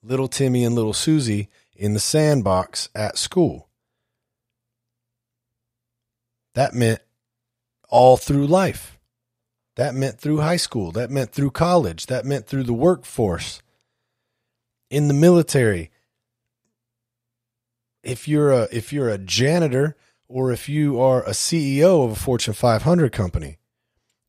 little 0.03 0.27
Timmy 0.27 0.63
and 0.63 0.75
little 0.75 0.93
Susie 0.93 1.47
in 1.75 1.93
the 1.93 1.99
sandbox 1.99 2.89
at 2.95 3.17
school. 3.17 3.69
That 6.55 6.73
meant 6.73 7.01
all 7.87 8.17
through 8.17 8.47
life. 8.47 8.97
That 9.75 9.93
meant 9.93 10.19
through 10.19 10.39
high 10.39 10.57
school. 10.57 10.91
That 10.91 11.11
meant 11.11 11.31
through 11.31 11.51
college. 11.51 12.07
That 12.07 12.25
meant 12.25 12.47
through 12.47 12.63
the 12.63 12.73
workforce. 12.73 13.61
In 14.89 15.07
the 15.07 15.13
military. 15.13 15.91
If 18.03 18.27
you're 18.27 18.51
a 18.51 18.67
if 18.71 18.93
you're 18.93 19.09
a 19.09 19.17
janitor 19.17 19.97
or 20.35 20.51
if 20.51 20.67
you 20.67 20.99
are 20.99 21.23
a 21.23 21.29
CEO 21.29 22.03
of 22.03 22.11
a 22.11 22.15
Fortune 22.15 22.53
500 22.53 23.13
company, 23.13 23.57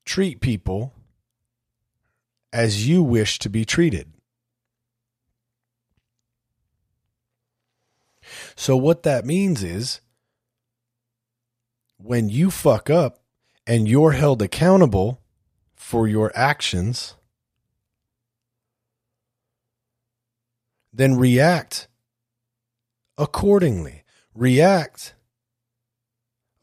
treat 0.04 0.40
people 0.40 0.94
as 2.52 2.86
you 2.86 3.02
wish 3.02 3.40
to 3.40 3.50
be 3.50 3.64
treated. 3.64 4.12
So, 8.54 8.76
what 8.76 9.02
that 9.02 9.24
means 9.24 9.64
is 9.64 10.00
when 11.96 12.28
you 12.28 12.52
fuck 12.52 12.88
up 12.88 13.18
and 13.66 13.88
you're 13.88 14.12
held 14.12 14.40
accountable 14.40 15.20
for 15.74 16.06
your 16.06 16.30
actions, 16.36 17.16
then 20.92 21.16
react 21.16 21.88
accordingly. 23.18 24.04
React 24.36 25.15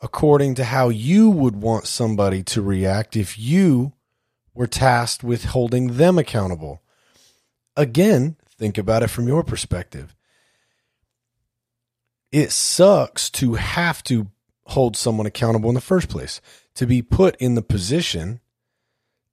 according 0.03 0.53
to 0.53 0.65
how 0.65 0.89
you 0.89 1.29
would 1.29 1.55
want 1.55 1.87
somebody 1.87 2.43
to 2.43 2.61
react 2.61 3.15
if 3.15 3.39
you 3.39 3.93
were 4.53 4.67
tasked 4.67 5.23
with 5.23 5.45
holding 5.45 5.95
them 5.97 6.19
accountable. 6.19 6.81
again, 7.75 8.35
think 8.59 8.77
about 8.77 9.01
it 9.01 9.07
from 9.07 9.27
your 9.27 9.43
perspective. 9.43 10.13
It 12.31 12.51
sucks 12.51 13.29
to 13.31 13.55
have 13.55 14.03
to 14.03 14.27
hold 14.67 14.95
someone 14.95 15.25
accountable 15.25 15.69
in 15.69 15.75
the 15.75 15.81
first 15.81 16.09
place, 16.09 16.41
to 16.75 16.85
be 16.85 17.01
put 17.01 17.35
in 17.37 17.55
the 17.55 17.61
position 17.63 18.41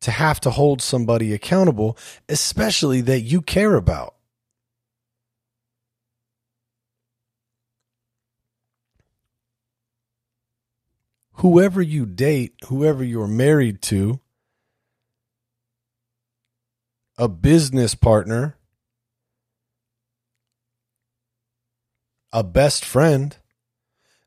to 0.01 0.11
have 0.11 0.41
to 0.41 0.51
hold 0.51 0.81
somebody 0.81 1.35
accountable, 1.35 1.99
especially 2.29 3.01
that 3.03 3.21
you 3.21 3.43
care 3.43 3.75
about. 3.75 4.15
Whoever 11.41 11.81
you 11.81 12.05
date, 12.05 12.53
whoever 12.67 13.03
you're 13.03 13.27
married 13.27 13.81
to, 13.85 14.21
a 17.17 17.29
business 17.29 17.95
partner, 17.95 18.59
a 22.31 22.45
best 22.45 22.85
friend, 22.85 23.35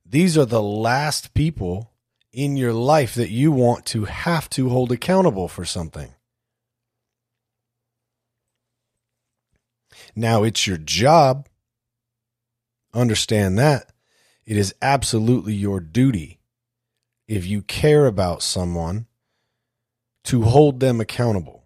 these 0.03 0.39
are 0.39 0.45
the 0.45 0.63
last 0.63 1.35
people 1.35 1.91
in 2.31 2.57
your 2.57 2.73
life 2.73 3.13
that 3.13 3.29
you 3.29 3.51
want 3.51 3.85
to 3.85 4.05
have 4.05 4.49
to 4.49 4.69
hold 4.69 4.91
accountable 4.91 5.47
for 5.47 5.65
something. 5.65 6.15
Now 10.15 10.41
it's 10.41 10.65
your 10.65 10.77
job. 10.77 11.47
Understand 12.91 13.59
that. 13.59 13.91
It 14.47 14.57
is 14.57 14.73
absolutely 14.81 15.53
your 15.53 15.79
duty 15.79 16.39
if 17.27 17.45
you 17.45 17.61
care 17.61 18.05
about 18.05 18.41
someone 18.41 19.07
to 20.25 20.43
hold 20.43 20.79
them 20.79 21.01
accountable. 21.01 21.65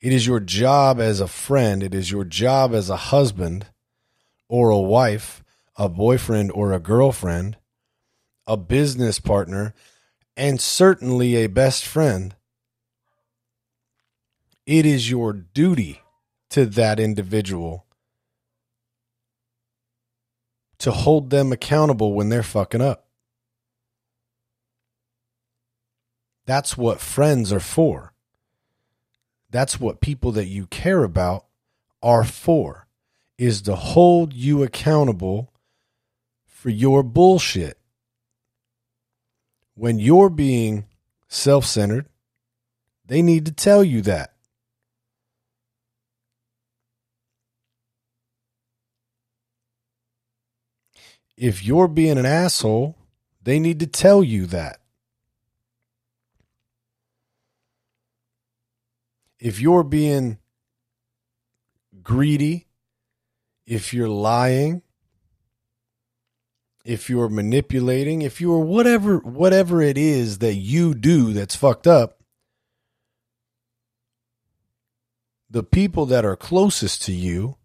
It 0.00 0.12
is 0.12 0.26
your 0.26 0.40
job 0.40 1.00
as 1.00 1.20
a 1.20 1.28
friend, 1.28 1.82
it 1.82 1.94
is 1.94 2.10
your 2.10 2.24
job 2.24 2.74
as 2.74 2.90
a 2.90 2.96
husband 2.96 3.66
or 4.48 4.70
a 4.70 4.78
wife, 4.78 5.42
a 5.76 5.88
boyfriend 5.88 6.52
or 6.52 6.72
a 6.72 6.80
girlfriend 6.80 7.56
a 8.46 8.56
business 8.56 9.20
partner, 9.20 9.74
and 10.36 10.60
certainly 10.60 11.36
a 11.36 11.46
best 11.46 11.84
friend, 11.86 12.34
it 14.66 14.84
is 14.86 15.10
your 15.10 15.32
duty 15.32 16.00
to 16.50 16.66
that 16.66 17.00
individual 17.00 17.86
to 20.78 20.90
hold 20.90 21.30
them 21.30 21.52
accountable 21.52 22.12
when 22.12 22.28
they're 22.28 22.42
fucking 22.42 22.80
up. 22.80 23.03
That's 26.46 26.76
what 26.76 27.00
friends 27.00 27.52
are 27.52 27.60
for. 27.60 28.12
That's 29.50 29.80
what 29.80 30.00
people 30.00 30.32
that 30.32 30.46
you 30.46 30.66
care 30.66 31.04
about 31.04 31.46
are 32.02 32.24
for, 32.24 32.86
is 33.38 33.62
to 33.62 33.74
hold 33.74 34.32
you 34.32 34.62
accountable 34.62 35.52
for 36.46 36.70
your 36.70 37.02
bullshit 37.02 37.78
when 39.74 39.98
you're 39.98 40.30
being 40.30 40.86
self 41.28 41.64
centered, 41.64 42.06
they 43.06 43.22
need 43.22 43.46
to 43.46 43.52
tell 43.52 43.82
you 43.84 44.00
that. 44.02 44.32
If 51.36 51.64
you're 51.64 51.88
being 51.88 52.16
an 52.16 52.26
asshole, 52.26 52.96
they 53.42 53.58
need 53.58 53.80
to 53.80 53.86
tell 53.86 54.22
you 54.22 54.46
that. 54.46 54.78
If 59.38 59.60
you're 59.60 59.84
being 59.84 60.38
greedy, 62.02 62.66
if 63.66 63.92
you're 63.92 64.08
lying, 64.08 64.82
if 66.84 67.08
you're 67.08 67.28
manipulating, 67.28 68.22
if 68.22 68.40
you're 68.40 68.60
whatever 68.60 69.18
whatever 69.18 69.80
it 69.80 69.96
is 69.96 70.38
that 70.38 70.54
you 70.54 70.94
do 70.94 71.32
that's 71.32 71.56
fucked 71.56 71.86
up, 71.86 72.22
the 75.48 75.62
people 75.62 76.06
that 76.06 76.24
are 76.24 76.36
closest 76.36 77.02
to 77.02 77.12
you 77.12 77.56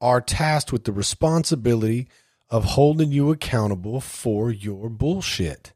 are 0.00 0.20
tasked 0.20 0.72
with 0.72 0.84
the 0.84 0.92
responsibility 0.92 2.08
of 2.50 2.64
holding 2.64 3.10
you 3.10 3.30
accountable 3.30 4.00
for 4.00 4.50
your 4.50 4.90
bullshit. 4.90 5.72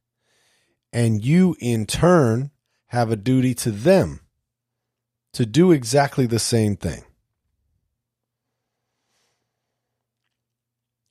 And 0.92 1.24
you 1.24 1.56
in 1.60 1.86
turn 1.86 2.50
have 2.88 3.10
a 3.10 3.16
duty 3.16 3.54
to 3.54 3.70
them 3.70 4.20
to 5.32 5.44
do 5.44 5.72
exactly 5.72 6.26
the 6.26 6.38
same 6.38 6.76
thing. 6.76 7.04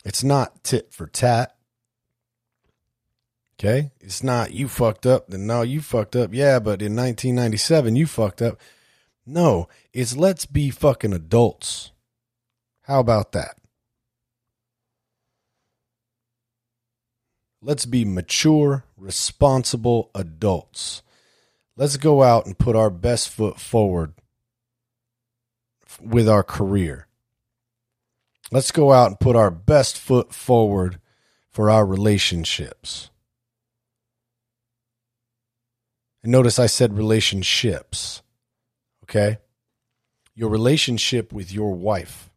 It's 0.04 0.24
not 0.24 0.64
tit 0.64 0.94
for 0.94 1.08
tat. 1.08 1.56
Okay? 3.60 3.92
It's 4.00 4.22
not 4.22 4.54
you 4.54 4.68
fucked 4.68 5.06
up, 5.06 5.28
then 5.28 5.48
no, 5.48 5.62
you 5.64 5.82
fucked 5.82 6.16
up. 6.16 6.34
Yeah, 6.34 6.60
but 6.60 6.82
in 6.82 6.96
1997, 6.96 7.96
you 7.96 8.06
fucked 8.06 8.42
up. 8.42 8.60
No, 9.26 9.68
it's 9.94 10.16
let's 10.16 10.46
be 10.46 10.70
fucking 10.70 11.14
adults. 11.14 11.92
How 12.84 13.00
about 13.00 13.32
that? 13.32 13.58
Let's 17.62 17.88
be 17.88 18.06
mature, 18.06 18.84
responsible 18.96 20.12
adults. 20.14 21.02
Let's 21.78 21.98
go 21.98 22.24
out 22.24 22.46
and 22.46 22.58
put 22.58 22.76
our 22.76 22.90
best 22.90 23.30
foot 23.30 23.60
forward 23.60 24.14
with 26.02 26.30
our 26.30 26.44
career. 26.44 27.08
Let's 28.52 28.72
go 28.72 28.94
out 28.94 29.08
and 29.08 29.20
put 29.20 29.36
our 29.36 29.52
best 29.52 29.98
foot 29.98 30.34
forward 30.34 31.00
for 31.50 31.70
our 31.70 31.86
relationships. 31.86 33.10
And 36.24 36.32
notice 36.32 36.60
I 36.60 36.68
said 36.68 36.98
relationships. 36.98 38.22
Okay? 39.04 39.38
Your 40.34 40.50
relationship 40.50 41.34
with 41.34 41.52
your 41.52 41.74
wife 41.74 42.30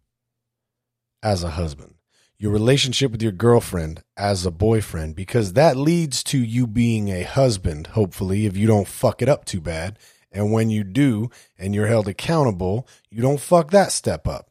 as 1.22 1.42
a 1.42 1.50
husband, 1.50 1.94
your 2.38 2.52
relationship 2.52 3.10
with 3.12 3.22
your 3.22 3.32
girlfriend 3.32 4.02
as 4.16 4.46
a 4.46 4.50
boyfriend, 4.50 5.16
because 5.16 5.54
that 5.54 5.76
leads 5.76 6.22
to 6.24 6.38
you 6.38 6.66
being 6.66 7.08
a 7.08 7.22
husband, 7.22 7.88
hopefully, 7.88 8.46
if 8.46 8.56
you 8.56 8.66
don't 8.66 8.88
fuck 8.88 9.20
it 9.22 9.28
up 9.28 9.44
too 9.44 9.60
bad. 9.60 9.98
And 10.30 10.52
when 10.52 10.70
you 10.70 10.84
do 10.84 11.30
and 11.58 11.74
you're 11.74 11.86
held 11.86 12.06
accountable, 12.06 12.86
you 13.10 13.22
don't 13.22 13.40
fuck 13.40 13.70
that 13.70 13.92
step 13.92 14.28
up. 14.28 14.48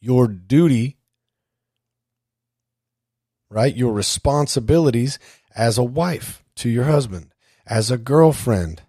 your 0.00 0.26
duty, 0.26 0.96
right? 3.50 3.76
Your 3.76 3.92
responsibilities 3.92 5.18
as 5.54 5.78
a 5.78 5.84
wife 5.84 6.42
to 6.56 6.68
your 6.68 6.84
husband, 6.84 7.32
as 7.66 7.90
a 7.90 7.98
girlfriend 7.98 8.82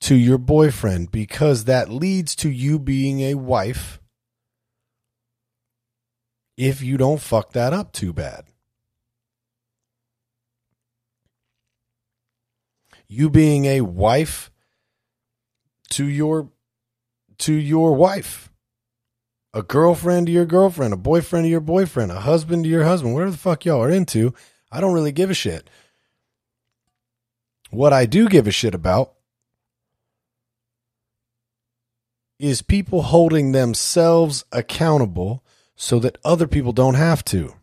to 0.00 0.14
your 0.14 0.38
boyfriend, 0.38 1.10
because 1.10 1.64
that 1.64 1.88
leads 1.88 2.34
to 2.36 2.50
you 2.50 2.78
being 2.78 3.20
a 3.20 3.34
wife 3.34 4.00
if 6.56 6.82
you 6.82 6.96
don't 6.96 7.20
fuck 7.20 7.52
that 7.52 7.72
up 7.72 7.92
too 7.92 8.12
bad. 8.12 8.44
You 13.08 13.30
being 13.30 13.66
a 13.66 13.82
wife 13.82 14.50
to 15.90 16.04
your 16.06 16.50
to 17.38 17.52
your 17.52 17.94
wife 17.94 18.50
a 19.56 19.62
girlfriend 19.62 20.26
to 20.26 20.32
your 20.34 20.44
girlfriend, 20.44 20.92
a 20.92 20.98
boyfriend 20.98 21.46
to 21.46 21.48
your 21.48 21.60
boyfriend, 21.60 22.12
a 22.12 22.20
husband 22.20 22.64
to 22.64 22.68
your 22.68 22.84
husband, 22.84 23.14
whatever 23.14 23.30
the 23.30 23.38
fuck 23.38 23.64
y'all 23.64 23.82
are 23.82 23.90
into, 23.90 24.34
I 24.70 24.82
don't 24.82 24.92
really 24.92 25.12
give 25.12 25.30
a 25.30 25.34
shit. 25.34 25.70
What 27.70 27.90
I 27.94 28.04
do 28.04 28.28
give 28.28 28.46
a 28.46 28.50
shit 28.50 28.74
about 28.74 29.14
is 32.38 32.62
people 32.62 33.02
holding 33.02 33.52
themselves 33.52 34.44
accountable 34.52 35.42
so 35.74 35.98
that 35.98 36.18
other 36.24 36.46
people 36.46 36.72
don't 36.72 36.94
have 36.94 37.24
to. 37.24 37.54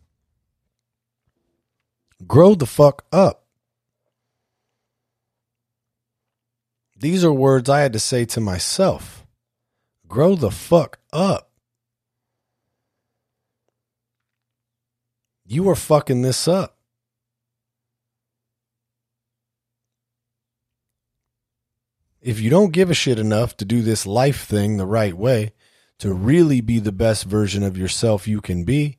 Grow 2.26 2.54
the 2.54 2.66
fuck 2.66 3.04
up. 3.12 3.44
These 6.96 7.24
are 7.24 7.32
words 7.32 7.68
I 7.68 7.80
had 7.80 7.92
to 7.92 7.98
say 7.98 8.24
to 8.26 8.40
myself. 8.40 9.26
Grow 10.08 10.34
the 10.36 10.50
fuck 10.50 10.98
up. 11.12 11.50
You 15.46 15.68
are 15.68 15.74
fucking 15.74 16.22
this 16.22 16.48
up. 16.48 16.73
If 22.24 22.40
you 22.40 22.48
don't 22.48 22.72
give 22.72 22.88
a 22.88 22.94
shit 22.94 23.18
enough 23.18 23.54
to 23.58 23.66
do 23.66 23.82
this 23.82 24.06
life 24.06 24.46
thing 24.46 24.78
the 24.78 24.86
right 24.86 25.12
way, 25.12 25.52
to 25.98 26.14
really 26.14 26.62
be 26.62 26.78
the 26.78 26.90
best 26.90 27.24
version 27.24 27.62
of 27.62 27.76
yourself 27.76 28.26
you 28.26 28.40
can 28.40 28.64
be, 28.64 28.96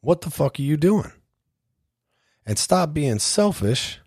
what 0.00 0.22
the 0.22 0.30
fuck 0.30 0.58
are 0.58 0.62
you 0.62 0.78
doing? 0.78 1.12
And 2.46 2.58
stop 2.58 2.94
being 2.94 3.18
selfish 3.18 4.00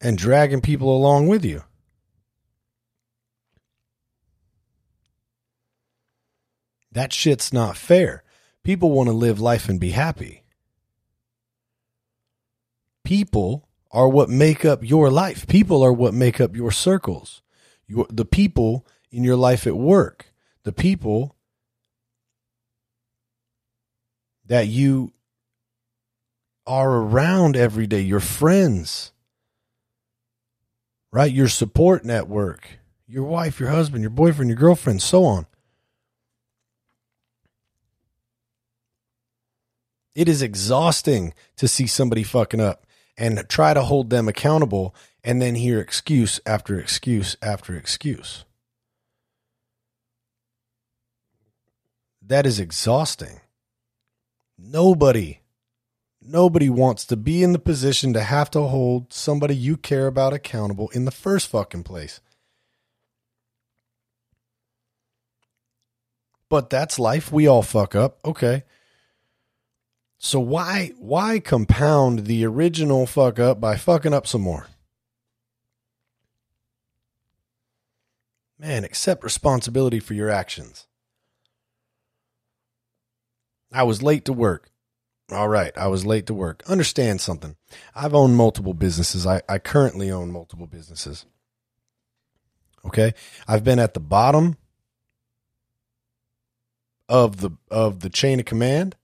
and 0.00 0.16
dragging 0.16 0.60
people 0.60 0.96
along 0.96 1.26
with 1.26 1.44
you. 1.44 1.64
That 6.92 7.12
shit's 7.12 7.52
not 7.52 7.76
fair. 7.76 8.22
People 8.62 8.92
want 8.92 9.08
to 9.08 9.12
live 9.12 9.40
life 9.40 9.68
and 9.68 9.80
be 9.80 9.90
happy. 9.90 10.44
People 13.02 13.68
are 13.90 14.08
what 14.08 14.28
make 14.28 14.64
up 14.64 14.80
your 14.82 15.10
life. 15.10 15.46
People 15.46 15.82
are 15.82 15.92
what 15.92 16.14
make 16.14 16.40
up 16.40 16.54
your 16.54 16.70
circles. 16.70 17.42
Your, 17.86 18.06
the 18.08 18.24
people 18.24 18.86
in 19.10 19.24
your 19.24 19.36
life 19.36 19.66
at 19.66 19.76
work, 19.76 20.32
the 20.62 20.72
people 20.72 21.36
that 24.46 24.68
you 24.68 25.12
are 26.66 26.90
around 26.90 27.56
every 27.56 27.86
day, 27.86 28.00
your 28.00 28.20
friends, 28.20 29.12
right? 31.12 31.32
Your 31.32 31.48
support 31.48 32.04
network, 32.04 32.78
your 33.08 33.24
wife, 33.24 33.58
your 33.58 33.70
husband, 33.70 34.02
your 34.02 34.10
boyfriend, 34.10 34.50
your 34.50 34.58
girlfriend, 34.58 35.02
so 35.02 35.24
on. 35.24 35.46
It 40.14 40.28
is 40.28 40.42
exhausting 40.42 41.34
to 41.56 41.66
see 41.66 41.86
somebody 41.86 42.22
fucking 42.22 42.60
up 42.60 42.86
and 43.20 43.46
try 43.50 43.74
to 43.74 43.82
hold 43.82 44.08
them 44.08 44.26
accountable 44.26 44.94
and 45.22 45.40
then 45.42 45.54
hear 45.54 45.78
excuse 45.78 46.40
after 46.46 46.80
excuse 46.80 47.36
after 47.42 47.76
excuse. 47.76 48.46
That 52.22 52.46
is 52.46 52.58
exhausting. 52.58 53.40
Nobody, 54.56 55.40
nobody 56.22 56.70
wants 56.70 57.04
to 57.06 57.16
be 57.16 57.42
in 57.42 57.52
the 57.52 57.58
position 57.58 58.14
to 58.14 58.22
have 58.22 58.50
to 58.52 58.62
hold 58.62 59.12
somebody 59.12 59.54
you 59.54 59.76
care 59.76 60.06
about 60.06 60.32
accountable 60.32 60.88
in 60.90 61.04
the 61.04 61.10
first 61.10 61.48
fucking 61.48 61.82
place. 61.82 62.20
But 66.48 66.70
that's 66.70 66.98
life. 66.98 67.30
We 67.30 67.46
all 67.46 67.62
fuck 67.62 67.94
up. 67.94 68.18
Okay. 68.24 68.64
So 70.22 70.38
why 70.38 70.92
why 70.98 71.40
compound 71.40 72.26
the 72.26 72.44
original 72.44 73.06
fuck 73.06 73.38
up 73.38 73.58
by 73.58 73.76
fucking 73.76 74.12
up 74.12 74.26
some 74.26 74.42
more? 74.42 74.66
Man, 78.58 78.84
accept 78.84 79.24
responsibility 79.24 79.98
for 79.98 80.12
your 80.12 80.28
actions. 80.28 80.86
I 83.72 83.84
was 83.84 84.02
late 84.02 84.26
to 84.26 84.34
work. 84.34 84.70
All 85.32 85.48
right, 85.48 85.72
I 85.74 85.86
was 85.86 86.04
late 86.04 86.26
to 86.26 86.34
work. 86.34 86.62
Understand 86.68 87.22
something. 87.22 87.56
I've 87.94 88.14
owned 88.14 88.36
multiple 88.36 88.74
businesses. 88.74 89.26
I, 89.26 89.40
I 89.48 89.58
currently 89.58 90.10
own 90.10 90.30
multiple 90.32 90.66
businesses. 90.66 91.24
Okay. 92.84 93.14
I've 93.48 93.64
been 93.64 93.78
at 93.78 93.94
the 93.94 94.00
bottom 94.00 94.58
of 97.08 97.40
the 97.40 97.52
of 97.70 98.00
the 98.00 98.10
chain 98.10 98.38
of 98.38 98.44
command 98.44 98.96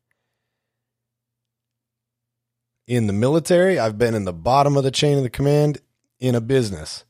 in 2.87 3.07
the 3.07 3.12
military, 3.12 3.79
I've 3.79 3.99
been 3.99 4.14
in 4.14 4.25
the 4.25 4.33
bottom 4.33 4.77
of 4.77 4.85
the 4.85 4.90
chain 4.90 5.16
of 5.16 5.25
the 5.25 5.31
command 5.31 5.79
in 6.20 6.35
a 6.35 6.40
business, 6.40 7.05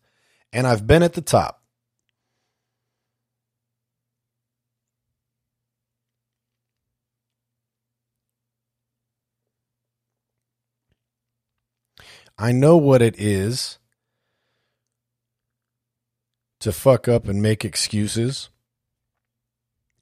and 0.53 0.67
I've 0.67 0.87
been 0.87 1.03
at 1.03 1.13
the 1.13 1.21
top. 1.21 1.63
I 12.39 12.53
know 12.53 12.77
what 12.77 13.01
it 13.01 13.19
is 13.19 13.79
to 16.61 16.73
fuck 16.73 17.09
up 17.09 17.29
and 17.29 17.41
make 17.41 17.65
excuses 17.65 18.51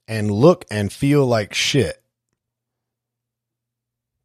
and 0.09 0.31
look 0.31 0.65
and 0.71 0.93
feel 0.93 1.25
like 1.27 1.55
shit 1.55 2.04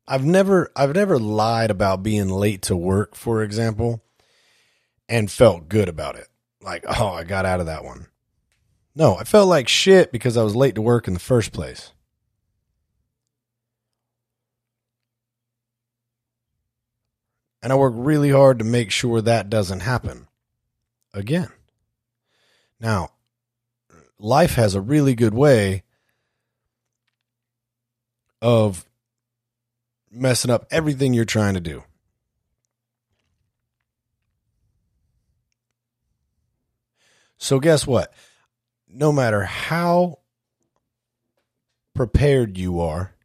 I've 0.10 0.26
never 0.26 0.72
I've 0.76 0.95
never 0.95 1.19
lied 1.19 1.69
about 1.69 2.02
being 2.02 2.30
late 2.30 2.63
to 2.63 2.76
work, 2.76 3.15
for 3.15 3.43
example, 3.43 4.04
and 5.08 5.30
felt 5.30 5.69
good 5.69 5.88
about 5.88 6.15
it. 6.15 6.28
Like, 6.62 6.84
oh, 6.88 7.10
I 7.10 7.24
got 7.24 7.45
out 7.45 7.60
of 7.60 7.67
that 7.67 7.84
one. 7.86 8.08
No, 8.95 9.15
I 9.15 9.24
felt 9.24 9.48
like 9.48 9.67
shit 9.67 10.12
because 10.12 10.36
I 10.36 10.41
was 10.41 10.56
late 10.56 10.74
to 10.76 10.82
work 10.82 11.08
in 11.08 11.13
the 11.13 11.19
first 11.19 11.54
place. 11.54 11.93
And 17.62 17.72
I 17.72 17.76
work 17.76 17.93
really 17.95 18.32
hard 18.32 18.58
to 18.60 18.65
make 18.65 18.89
sure 18.89 19.22
that 19.22 19.50
doesn't 19.50 19.82
happen 19.82 20.28
again. 21.13 21.52
Now, 22.80 23.12
life 24.17 24.56
has 24.56 24.74
a 24.74 24.82
really 24.82 25.13
good 25.13 25.36
way 25.36 25.84
of 28.41 28.88
messing 30.12 30.52
up 30.52 30.65
everything 30.72 31.13
you're 31.13 31.26
trying 31.26 31.54
to 31.54 31.60
do. 31.60 31.84
So, 37.38 37.60
guess 37.60 37.88
what? 37.88 38.13
No 38.88 39.12
matter 39.12 39.43
how 39.43 40.19
prepared 41.93 42.58
you 42.58 42.82
are 42.82 43.15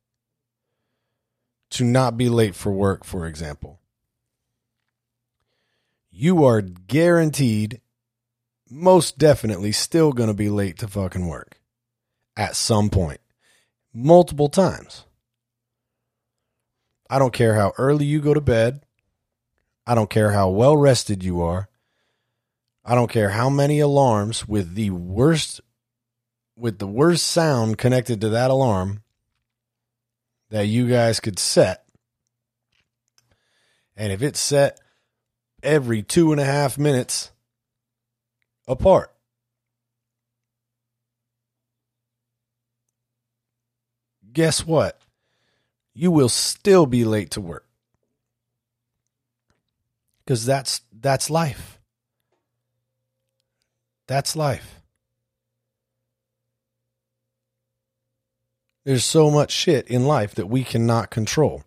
to 1.71 1.85
not 1.85 2.17
be 2.17 2.29
late 2.29 2.55
for 2.55 2.71
work, 2.71 3.05
for 3.05 3.27
example, 3.27 3.81
you 6.11 6.45
are 6.45 6.61
guaranteed, 6.61 7.81
most 8.71 9.19
definitely, 9.19 9.73
still 9.73 10.13
going 10.13 10.29
to 10.29 10.35
be 10.35 10.49
late 10.49 10.79
to 10.79 10.87
fucking 10.87 11.27
work 11.27 11.61
at 12.37 12.55
some 12.55 12.91
point, 12.91 13.21
multiple 13.93 14.49
times. 14.49 15.07
I 17.09 17.19
don't 17.19 17.33
care 17.33 17.55
how 17.55 17.73
early 17.79 18.07
you 18.07 18.21
go 18.21 18.35
to 18.35 18.41
bed. 18.41 18.85
I 19.87 19.95
don't 19.95 20.11
care 20.11 20.33
how 20.33 20.49
well 20.49 20.77
rested 20.77 21.23
you 21.23 21.43
are. 21.43 21.69
I 22.85 22.95
don't 22.95 23.11
care 23.11 23.31
how 23.31 23.51
many 23.51 23.81
alarms 23.81 24.47
with 24.47 24.75
the 24.75 24.91
worst 24.91 25.61
with 26.57 26.79
the 26.79 26.87
worst 26.87 27.27
sound 27.27 27.79
connected 27.79 28.21
to 28.21 28.29
that 28.31 28.51
alarm 28.51 29.03
that 30.51 30.67
you 30.67 30.89
guys 30.89 31.19
could 31.19 31.39
set. 31.39 31.85
And 33.97 34.13
if 34.13 34.23
it's 34.23 34.41
set 34.41 34.81
every 35.63 36.03
two 36.03 36.31
and 36.33 36.41
a 36.41 36.45
half 36.45 36.79
minutes 36.79 37.33
apart, 38.69 39.13
guess 44.33 44.65
what? 44.65 45.01
You 45.95 46.11
will 46.11 46.29
still 46.29 46.87
be 46.87 47.05
late 47.05 47.31
to 47.33 47.41
work. 47.41 47.67
Cuz 50.27 50.45
that's 50.45 50.83
that's 50.93 51.31
life. 51.31 51.79
That's 54.07 54.37
life. 54.37 54.81
There's 58.85 59.05
so 59.05 59.31
much 59.31 59.51
shit 59.51 59.89
in 59.89 60.05
life 60.05 60.35
that 60.35 60.49
we 60.49 60.63
cannot 60.63 61.11
control. 61.11 61.65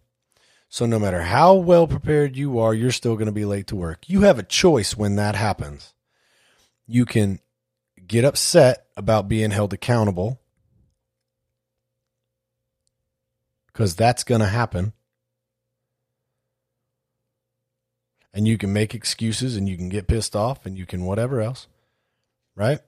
So 0.69 0.85
no 0.85 0.99
matter 0.99 1.21
how 1.21 1.55
well 1.55 1.87
prepared 1.87 2.35
you 2.35 2.59
are, 2.59 2.73
you're 2.73 2.91
still 2.91 3.15
going 3.15 3.27
to 3.27 3.31
be 3.31 3.45
late 3.45 3.67
to 3.67 3.75
work. 3.75 4.07
You 4.07 4.21
have 4.21 4.37
a 4.37 4.43
choice 4.43 4.95
when 4.95 5.15
that 5.15 5.35
happens. 5.35 5.93
You 6.85 7.05
can 7.05 7.39
get 8.05 8.25
upset 8.25 8.85
about 8.95 9.27
being 9.27 9.51
held 9.51 9.73
accountable 9.73 10.39
because 13.77 13.93
that's 13.93 14.23
going 14.23 14.41
to 14.41 14.47
happen. 14.47 14.91
And 18.33 18.47
you 18.47 18.57
can 18.57 18.73
make 18.73 18.95
excuses 18.95 19.55
and 19.55 19.69
you 19.69 19.77
can 19.77 19.87
get 19.87 20.07
pissed 20.07 20.35
off 20.35 20.65
and 20.65 20.75
you 20.75 20.87
can 20.87 21.03
whatever 21.03 21.41
else, 21.41 21.67
right? 22.55 22.79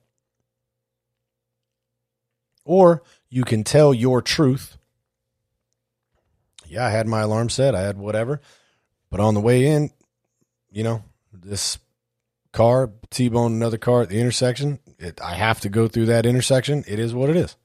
Or 2.65 3.03
you 3.29 3.43
can 3.43 3.63
tell 3.63 3.93
your 3.93 4.23
truth. 4.23 4.77
Yeah, 6.65 6.87
I 6.87 6.89
had 6.89 7.05
my 7.05 7.21
alarm 7.21 7.49
set, 7.49 7.75
I 7.75 7.81
had 7.81 7.99
whatever. 7.99 8.41
But 9.11 9.19
on 9.19 9.35
the 9.35 9.41
way 9.41 9.67
in, 9.67 9.91
you 10.71 10.83
know, 10.83 11.03
this 11.31 11.77
car 12.51 12.89
T-bone 13.11 13.53
another 13.53 13.77
car 13.77 14.01
at 14.01 14.09
the 14.09 14.19
intersection. 14.19 14.79
It, 14.97 15.21
I 15.21 15.35
have 15.35 15.59
to 15.59 15.69
go 15.69 15.87
through 15.87 16.07
that 16.07 16.25
intersection. 16.25 16.83
It 16.87 16.97
is 16.97 17.13
what 17.13 17.29
it 17.29 17.35
is. 17.35 17.55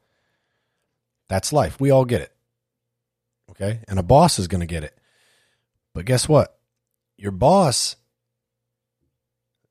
That's 1.28 1.54
life. 1.54 1.80
We 1.80 1.90
all 1.90 2.04
get 2.04 2.20
it. 2.20 2.33
Okay. 3.54 3.80
And 3.88 3.98
a 3.98 4.02
boss 4.02 4.38
is 4.38 4.48
going 4.48 4.60
to 4.60 4.66
get 4.66 4.84
it. 4.84 4.98
But 5.94 6.06
guess 6.06 6.28
what? 6.28 6.58
Your 7.16 7.30
boss, 7.30 7.96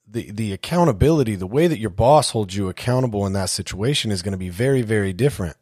the, 0.08 0.32
the 0.32 0.54
accountability, 0.54 1.36
the 1.36 1.48
way 1.48 1.68
that 1.68 1.80
your 1.80 1.90
boss 1.90 2.32
holds 2.32 2.56
you 2.56 2.70
accountable 2.70 3.26
in 3.26 3.34
that 3.34 3.50
situation 3.50 4.12
is 4.12 4.22
going 4.22 4.32
to 4.32 4.38
be 4.38 4.50
very, 4.50 4.82
very 4.82 5.12
different. 5.12 5.58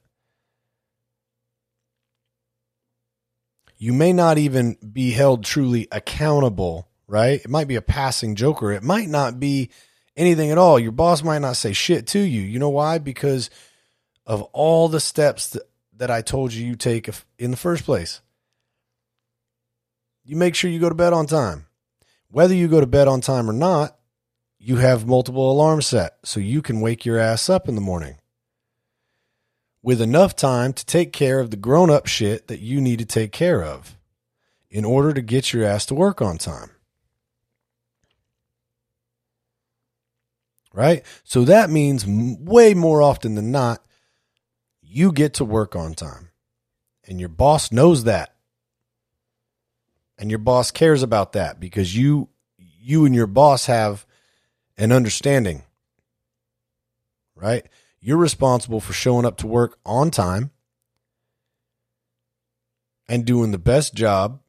You 3.78 3.94
may 3.94 4.14
not 4.14 4.38
even 4.38 4.78
be 4.94 5.10
held 5.10 5.44
truly 5.44 5.88
accountable, 5.92 6.88
right? 7.08 7.42
It 7.42 7.50
might 7.50 7.68
be 7.68 7.78
a 7.78 7.82
passing 7.82 8.36
joker. 8.36 8.72
It 8.72 8.84
might 8.84 9.10
not 9.10 9.40
be 9.40 9.72
anything 10.16 10.52
at 10.52 10.60
all. 10.60 10.78
Your 10.78 10.92
boss 10.92 11.24
might 11.24 11.40
not 11.40 11.58
say 11.58 11.74
shit 11.74 12.06
to 12.08 12.20
you. 12.20 12.42
You 12.42 12.60
know 12.60 12.70
why? 12.70 13.00
Because 13.00 13.50
of 14.28 14.44
all 14.54 14.88
the 14.88 15.00
steps 15.00 15.58
that, 16.02 16.10
I 16.10 16.24
told 16.24 16.52
you 16.52 16.66
you 16.66 16.76
take 16.76 17.08
in 17.38 17.52
the 17.52 17.58
first 17.58 17.86
place. 17.86 18.22
You 20.26 20.36
make 20.36 20.56
sure 20.56 20.72
you 20.72 20.80
go 20.80 20.90
to 20.90 20.96
bed 20.96 21.14
on 21.14 21.28
time. 21.28 21.68
Whether 22.28 22.56
you 22.56 22.68
go 22.68 22.80
to 22.80 22.88
bed 22.88 23.08
on 23.08 23.22
time 23.22 23.48
or 23.48 23.54
not, 23.54 24.00
you 24.58 24.78
have 24.78 25.06
multiple 25.06 25.52
alarms 25.52 25.86
set 25.86 26.18
so 26.24 26.40
you 26.40 26.64
can 26.64 26.82
wake 26.82 27.06
your 27.06 27.20
ass 27.20 27.52
up 27.52 27.70
in 27.70 27.76
the 27.76 27.82
morning 27.82 28.16
with 29.84 30.02
enough 30.02 30.36
time 30.36 30.74
to 30.74 30.84
take 30.88 31.14
care 31.14 31.40
of 31.40 31.52
the 31.52 31.58
grown 31.58 31.92
up 31.92 32.08
shit 32.08 32.48
that 32.48 32.62
you 32.62 32.82
need 32.82 32.98
to 32.98 33.06
take 33.06 33.32
care 33.32 33.64
of 33.64 33.96
in 34.72 34.84
order 34.84 35.14
to 35.14 35.22
get 35.22 35.54
your 35.54 35.64
ass 35.64 35.86
to 35.86 35.94
work 35.94 36.20
on 36.20 36.40
time. 36.40 36.72
Right? 40.74 41.04
So 41.24 41.46
that 41.46 41.70
means 41.70 42.08
way 42.08 42.74
more 42.74 43.04
often 43.04 43.36
than 43.36 43.52
not, 43.52 43.86
you 44.92 45.14
get 45.14 45.34
to 45.36 45.46
work 45.46 45.76
on 45.76 45.94
time. 45.94 46.30
And 47.08 47.20
your 47.20 47.30
boss 47.30 47.72
knows 47.72 48.04
that. 48.04 48.36
And 50.18 50.30
your 50.30 50.40
boss 50.40 50.70
cares 50.70 51.02
about 51.02 51.32
that 51.34 51.60
because 51.60 51.96
you 51.96 52.30
you 52.58 53.06
and 53.06 53.16
your 53.16 53.28
boss 53.28 53.66
have 53.66 54.06
an 54.78 54.92
understanding. 54.92 55.64
Right? 57.36 57.66
You're 58.00 58.18
responsible 58.18 58.80
for 58.80 58.94
showing 58.94 59.26
up 59.26 59.38
to 59.38 59.48
work 59.48 59.80
on 59.86 60.12
time 60.12 60.52
and 63.08 63.26
doing 63.26 63.52
the 63.52 63.58
best 63.58 63.96
job, 63.96 64.42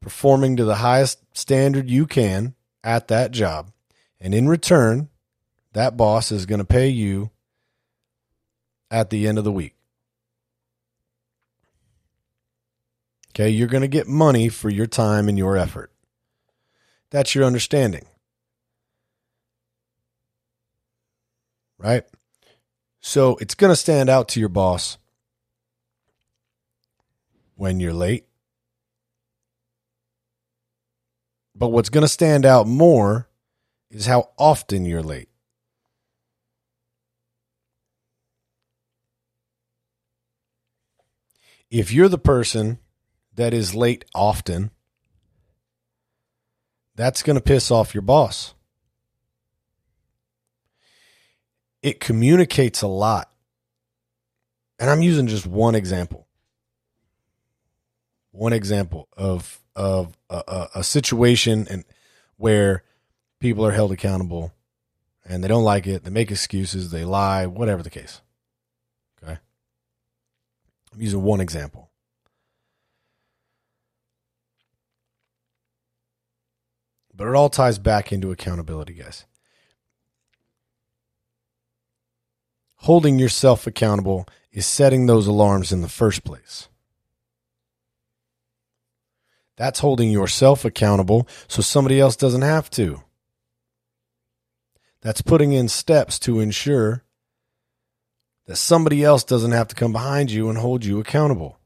performing 0.00 0.56
to 0.56 0.64
the 0.64 0.76
highest 0.76 1.20
standard 1.36 1.88
you 1.88 2.06
can 2.06 2.54
at 2.82 3.08
that 3.08 3.30
job. 3.30 3.72
And 4.20 4.34
in 4.34 4.48
return, 4.48 5.08
that 5.72 5.96
boss 5.96 6.32
is 6.32 6.46
going 6.46 6.58
to 6.58 6.64
pay 6.64 6.88
you 6.88 7.30
at 8.90 9.10
the 9.10 9.26
end 9.26 9.38
of 9.38 9.44
the 9.44 9.52
week. 9.52 9.74
Okay, 13.30 13.50
you're 13.50 13.68
going 13.68 13.82
to 13.82 13.88
get 13.88 14.08
money 14.08 14.48
for 14.48 14.68
your 14.68 14.86
time 14.86 15.28
and 15.28 15.38
your 15.38 15.56
effort. 15.56 15.92
That's 17.10 17.34
your 17.34 17.44
understanding. 17.44 18.06
right? 21.78 22.04
So 23.00 23.36
it's 23.40 23.54
going 23.54 23.72
to 23.72 23.76
stand 23.76 24.10
out 24.10 24.28
to 24.30 24.40
your 24.40 24.48
boss 24.48 24.98
when 27.54 27.80
you're 27.80 27.92
late. 27.92 28.26
But 31.54 31.68
what's 31.68 31.88
going 31.88 32.02
to 32.02 32.08
stand 32.08 32.44
out 32.44 32.66
more 32.66 33.28
is 33.90 34.06
how 34.06 34.30
often 34.38 34.84
you're 34.84 35.02
late. 35.02 35.27
If 41.70 41.92
you're 41.92 42.08
the 42.08 42.18
person 42.18 42.78
that 43.34 43.54
is 43.54 43.74
late 43.74 44.04
often, 44.14 44.70
that's 46.94 47.22
going 47.22 47.36
to 47.36 47.42
piss 47.42 47.70
off 47.70 47.94
your 47.94 48.02
boss. 48.02 48.54
it 51.82 52.00
communicates 52.00 52.82
a 52.82 52.88
lot. 52.88 53.30
And 54.78 54.88
I'm 54.90 55.02
using 55.02 55.26
just 55.26 55.46
one 55.46 55.74
example. 55.74 56.26
One 58.30 58.52
example 58.52 59.08
of 59.16 59.60
of 59.74 60.16
a, 60.28 60.68
a, 60.74 60.84
situation 60.84 61.66
and 61.70 61.84
where 62.36 62.82
people 63.38 63.64
are 63.64 63.70
held 63.70 63.92
accountable 63.92 64.52
and 65.24 65.42
they 65.42 65.46
don't 65.46 65.62
like 65.62 65.86
it, 65.86 66.02
they 66.02 66.10
make 66.10 66.32
excuses, 66.32 66.90
they 66.90 67.04
lie, 67.04 67.46
whatever 67.46 67.82
the 67.82 67.90
case. 67.90 68.20
I'm 70.98 71.02
using 71.02 71.22
one 71.22 71.40
example. 71.40 71.90
But 77.14 77.28
it 77.28 77.34
all 77.34 77.48
ties 77.48 77.78
back 77.78 78.12
into 78.12 78.32
accountability, 78.32 78.94
guys. 78.94 79.24
holding 82.82 83.18
yourself 83.18 83.66
accountable 83.66 84.26
is 84.52 84.66
setting 84.66 85.06
those 85.06 85.26
alarms 85.26 85.72
in 85.72 85.82
the 85.82 85.88
first 85.88 86.24
place. 86.24 86.68
That's 89.56 89.80
holding 89.80 90.10
yourself 90.10 90.64
accountable 90.64 91.26
so 91.48 91.60
somebody 91.60 91.98
else 91.98 92.16
doesn't 92.16 92.42
have 92.42 92.70
to. 92.70 93.02
That's 95.00 95.22
putting 95.22 95.52
in 95.52 95.68
steps 95.68 96.18
to 96.20 96.40
ensure 96.40 97.04
that 98.48 98.56
somebody 98.56 99.04
else 99.04 99.24
doesn't 99.24 99.52
have 99.52 99.68
to 99.68 99.74
come 99.74 99.92
behind 99.92 100.30
you 100.30 100.48
and 100.48 100.56
hold 100.56 100.82
you 100.82 100.98
accountable. 100.98 101.58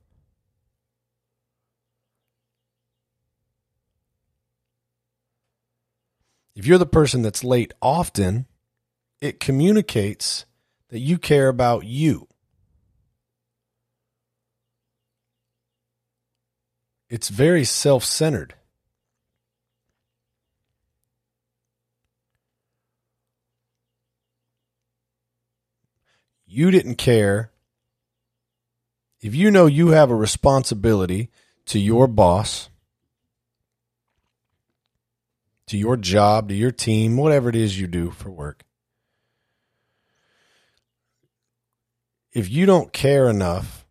If 6.56 6.66
you're 6.66 6.78
the 6.78 6.86
person 6.86 7.22
that's 7.22 7.44
late 7.44 7.72
often, 7.80 8.46
it 9.20 9.38
communicates 9.38 10.44
that 10.88 10.98
you 10.98 11.18
care 11.18 11.48
about 11.48 11.84
you. 11.84 12.26
It's 17.08 17.28
very 17.28 17.64
self 17.64 18.04
centered. 18.04 18.54
You 26.54 26.70
didn't 26.70 26.96
care. 26.96 27.50
If 29.22 29.34
you 29.34 29.50
know 29.50 29.64
you 29.64 29.88
have 29.88 30.10
a 30.10 30.14
responsibility 30.14 31.30
to 31.64 31.78
your 31.78 32.06
boss, 32.06 32.68
to 35.68 35.78
your 35.78 35.96
job, 35.96 36.50
to 36.50 36.54
your 36.54 36.70
team, 36.70 37.16
whatever 37.16 37.48
it 37.48 37.56
is 37.56 37.80
you 37.80 37.86
do 37.86 38.10
for 38.10 38.30
work, 38.30 38.64
if 42.34 42.50
you 42.50 42.66
don't 42.66 42.92
care 42.92 43.30
enough 43.30 43.86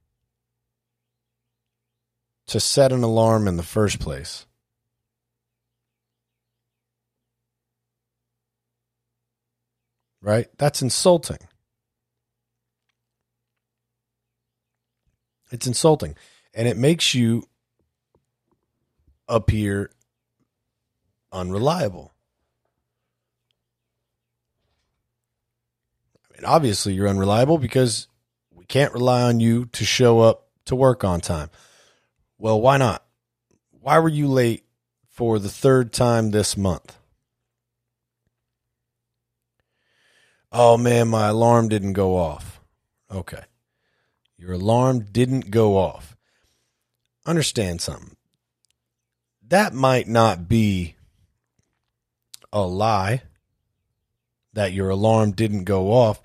to 2.45 2.59
set 2.59 2.91
an 2.91 3.01
alarm 3.01 3.47
in 3.47 3.57
the 3.57 3.63
first 3.63 3.99
place, 3.99 4.45
right? 10.21 10.45
That's 10.59 10.83
insulting. 10.83 11.39
It's 15.51 15.67
insulting. 15.67 16.15
And 16.53 16.67
it 16.67 16.77
makes 16.77 17.13
you 17.13 17.47
appear 19.27 19.91
unreliable. 21.31 22.11
I 26.29 26.37
mean, 26.37 26.45
obviously, 26.45 26.93
you're 26.93 27.07
unreliable 27.07 27.57
because 27.57 28.07
we 28.53 28.65
can't 28.65 28.93
rely 28.93 29.21
on 29.23 29.39
you 29.39 29.65
to 29.67 29.85
show 29.85 30.19
up 30.19 30.47
to 30.65 30.75
work 30.75 31.03
on 31.03 31.21
time. 31.21 31.49
Well, 32.37 32.59
why 32.59 32.77
not? 32.77 33.03
Why 33.69 33.99
were 33.99 34.09
you 34.09 34.27
late 34.27 34.65
for 35.09 35.39
the 35.39 35.49
third 35.49 35.91
time 35.93 36.31
this 36.31 36.57
month? 36.57 36.97
Oh 40.51 40.77
man, 40.77 41.07
my 41.07 41.27
alarm 41.27 41.69
didn't 41.69 41.93
go 41.93 42.17
off. 42.17 42.59
Okay. 43.09 43.43
Your 44.41 44.53
alarm 44.53 45.05
didn't 45.11 45.51
go 45.51 45.77
off. 45.77 46.17
Understand 47.25 47.79
something. 47.79 48.17
That 49.47 49.73
might 49.73 50.07
not 50.07 50.49
be 50.49 50.95
a 52.51 52.63
lie 52.63 53.21
that 54.53 54.73
your 54.73 54.89
alarm 54.89 55.31
didn't 55.31 55.63
go 55.63 55.93
off 55.93 56.21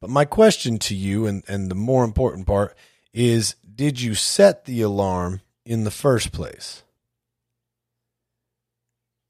but 0.00 0.10
my 0.10 0.24
question 0.24 0.78
to 0.80 0.94
you, 0.94 1.26
and, 1.26 1.44
and 1.46 1.70
the 1.70 1.74
more 1.74 2.04
important 2.04 2.46
part, 2.46 2.74
is 3.12 3.54
did 3.74 4.00
you 4.00 4.14
set 4.14 4.64
the 4.64 4.80
alarm 4.80 5.42
in 5.64 5.84
the 5.84 5.90
first 5.90 6.32
place? 6.32 6.82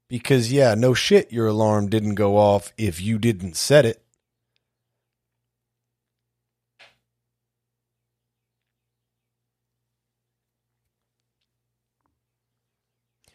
Because, 0.07 0.51
yeah, 0.51 0.75
no 0.75 0.93
shit, 0.93 1.31
your 1.31 1.47
alarm 1.47 1.89
didn't 1.89 2.15
go 2.15 2.37
off 2.37 2.73
if 2.77 3.01
you 3.01 3.17
didn't 3.17 3.55
set 3.55 3.85
it. 3.85 4.01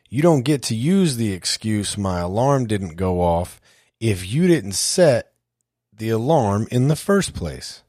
You 0.09 0.23
don't 0.23 0.43
get 0.43 0.63
to 0.65 0.75
use 0.75 1.17
the 1.17 1.33
excuse, 1.33 1.99
my 1.99 2.21
alarm 2.21 2.67
didn't 2.67 2.97
go 2.97 3.21
off, 3.21 3.61
if 3.99 4.27
you 4.27 4.47
didn't 4.47 4.73
set 4.73 5.33
the 5.93 6.11
alarm 6.11 6.69
in 6.71 6.89
the 6.89 6.97
first 6.97 7.35
place? 7.35 7.83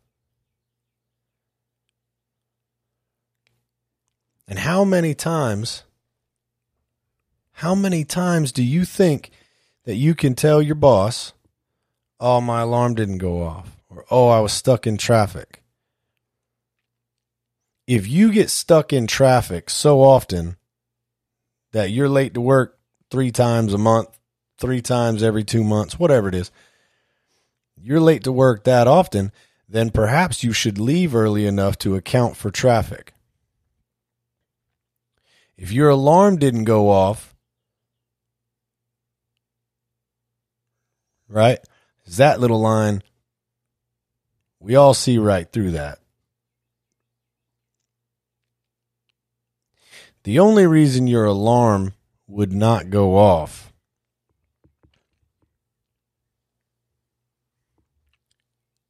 And 4.48 4.60
how 4.60 4.84
many 4.84 5.14
times, 5.14 5.84
How 7.58 7.74
many 7.74 8.06
times 8.06 8.52
do 8.52 8.62
you 8.62 8.86
think 8.86 9.32
that 9.86 9.96
you 9.96 10.14
can 10.14 10.36
tell 10.36 10.62
your 10.62 10.76
boss, 10.76 11.34
oh, 12.20 12.40
my 12.40 12.62
alarm 12.62 12.94
didn't 12.94 13.18
go 13.18 13.42
off, 13.42 13.76
or 13.90 14.06
oh, 14.12 14.28
I 14.28 14.42
was 14.42 14.54
stuck 14.54 14.86
in 14.86 14.98
traffic? 14.98 15.64
If 17.88 18.08
you 18.08 18.32
get 18.32 18.52
stuck 18.52 18.94
in 18.94 19.08
traffic 19.08 19.72
so 19.72 20.02
often 20.04 20.58
that 21.72 21.92
you're 21.92 22.10
late 22.10 22.34
to 22.34 22.42
work 22.42 22.78
three 23.10 23.32
times 23.32 23.74
a 23.74 23.78
month, 23.78 24.10
three 24.58 24.82
times 24.82 25.24
every 25.24 25.44
two 25.44 25.64
months, 25.64 26.00
whatever 26.00 26.28
it 26.28 26.36
is, 26.36 26.52
you're 27.82 28.00
late 28.00 28.24
to 28.24 28.32
work 28.32 28.64
that 28.64 28.88
often, 28.88 29.32
then 29.70 29.90
perhaps 29.90 30.44
you 30.44 30.54
should 30.54 30.80
leave 30.80 31.16
early 31.16 31.46
enough 31.46 31.78
to 31.80 31.96
account 31.96 32.38
for 32.38 32.50
traffic. 32.50 33.14
If 35.58 35.72
your 35.72 35.90
alarm 35.90 36.38
didn't 36.38 36.66
go 36.66 36.90
off, 36.90 37.36
right? 41.28 41.60
Is 42.06 42.18
that 42.18 42.40
little 42.40 42.62
line, 42.62 43.04
we 44.60 44.76
all 44.76 44.94
see 44.94 45.18
right 45.18 45.52
through 45.52 45.72
that. 45.72 46.00
The 50.28 50.40
only 50.40 50.68
reason 50.68 51.08
your 51.08 51.24
alarm 51.24 51.94
would 52.28 52.52
not 52.52 52.90
go 52.90 53.16
off 53.16 53.72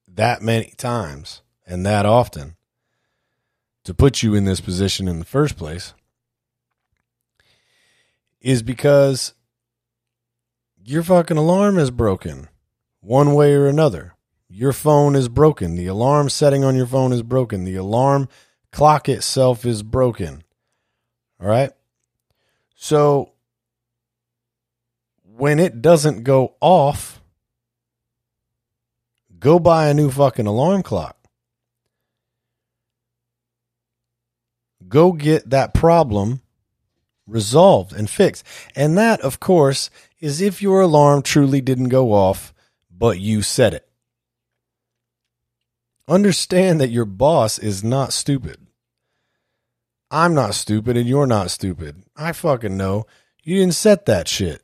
that 0.08 0.42
many 0.42 0.74
times 0.78 1.44
and 1.68 1.86
that 1.86 2.08
often 2.08 2.56
to 3.84 3.94
put 3.94 4.24
you 4.24 4.34
in 4.34 4.46
this 4.46 4.60
position 4.60 5.08
in 5.08 5.20
the 5.20 5.26
first 5.26 5.58
place 5.58 5.94
is 8.42 8.64
because 8.64 9.36
your 10.84 11.04
fucking 11.04 11.38
alarm 11.38 11.78
is 11.78 11.92
broken 11.92 12.50
one 13.00 13.36
way 13.36 13.54
or 13.54 13.68
another. 13.68 14.16
Your 14.50 14.74
phone 14.74 15.16
is 15.16 15.30
broken. 15.30 15.76
The 15.76 15.86
alarm 15.86 16.30
setting 16.30 16.64
on 16.64 16.76
your 16.76 16.88
phone 16.88 17.14
is 17.14 17.22
broken. 17.22 17.64
The 17.64 17.76
alarm 17.76 18.28
clock 18.72 19.08
itself 19.08 19.66
is 19.66 19.84
broken. 19.84 20.42
All 21.40 21.48
right. 21.48 21.72
So 22.76 23.32
when 25.24 25.60
it 25.60 25.82
doesn't 25.82 26.24
go 26.24 26.56
off, 26.60 27.22
go 29.40 29.60
buy 29.60 29.88
a 29.88 29.94
new 29.94 30.10
fucking 30.10 30.48
alarm 30.48 30.84
clock. 30.84 31.16
Go 34.88 35.12
get 35.12 35.50
that 35.50 35.74
problem 35.74 36.42
resolved 37.28 37.94
and 37.94 38.10
fixed. 38.10 38.44
And 38.76 38.98
that, 38.98 39.22
of 39.22 39.40
course, 39.40 39.90
is 40.20 40.42
if 40.42 40.62
your 40.62 40.82
alarm 40.82 41.22
truly 41.22 41.62
didn't 41.62 41.90
go 41.90 42.14
off, 42.14 42.54
but 42.90 43.20
you 43.20 43.42
set 43.42 43.74
it. 43.74 43.88
Understand 46.08 46.80
that 46.80 46.90
your 46.90 47.06
boss 47.06 47.60
is 47.60 47.84
not 47.84 48.14
stupid. 48.14 48.67
I'm 50.10 50.34
not 50.34 50.56
stupid 50.56 50.96
and 50.96 51.08
you're 51.08 51.28
not 51.28 51.52
stupid. 51.52 52.04
I 52.16 52.32
fucking 52.32 52.78
know. 52.78 53.06
You 53.44 53.58
didn't 53.58 53.76
set 53.76 54.06
that 54.06 54.28
shit. 54.28 54.64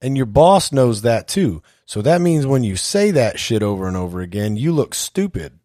And 0.00 0.16
your 0.16 0.26
boss 0.26 0.72
knows 0.72 1.02
that 1.02 1.26
too. 1.26 1.62
So 1.84 2.02
that 2.02 2.20
means 2.20 2.46
when 2.46 2.64
you 2.64 2.76
say 2.76 3.10
that 3.12 3.40
shit 3.40 3.62
over 3.62 3.88
and 3.88 3.96
over 3.96 4.20
again, 4.20 4.56
you 4.56 4.72
look 4.72 4.94
stupid. 4.94 5.58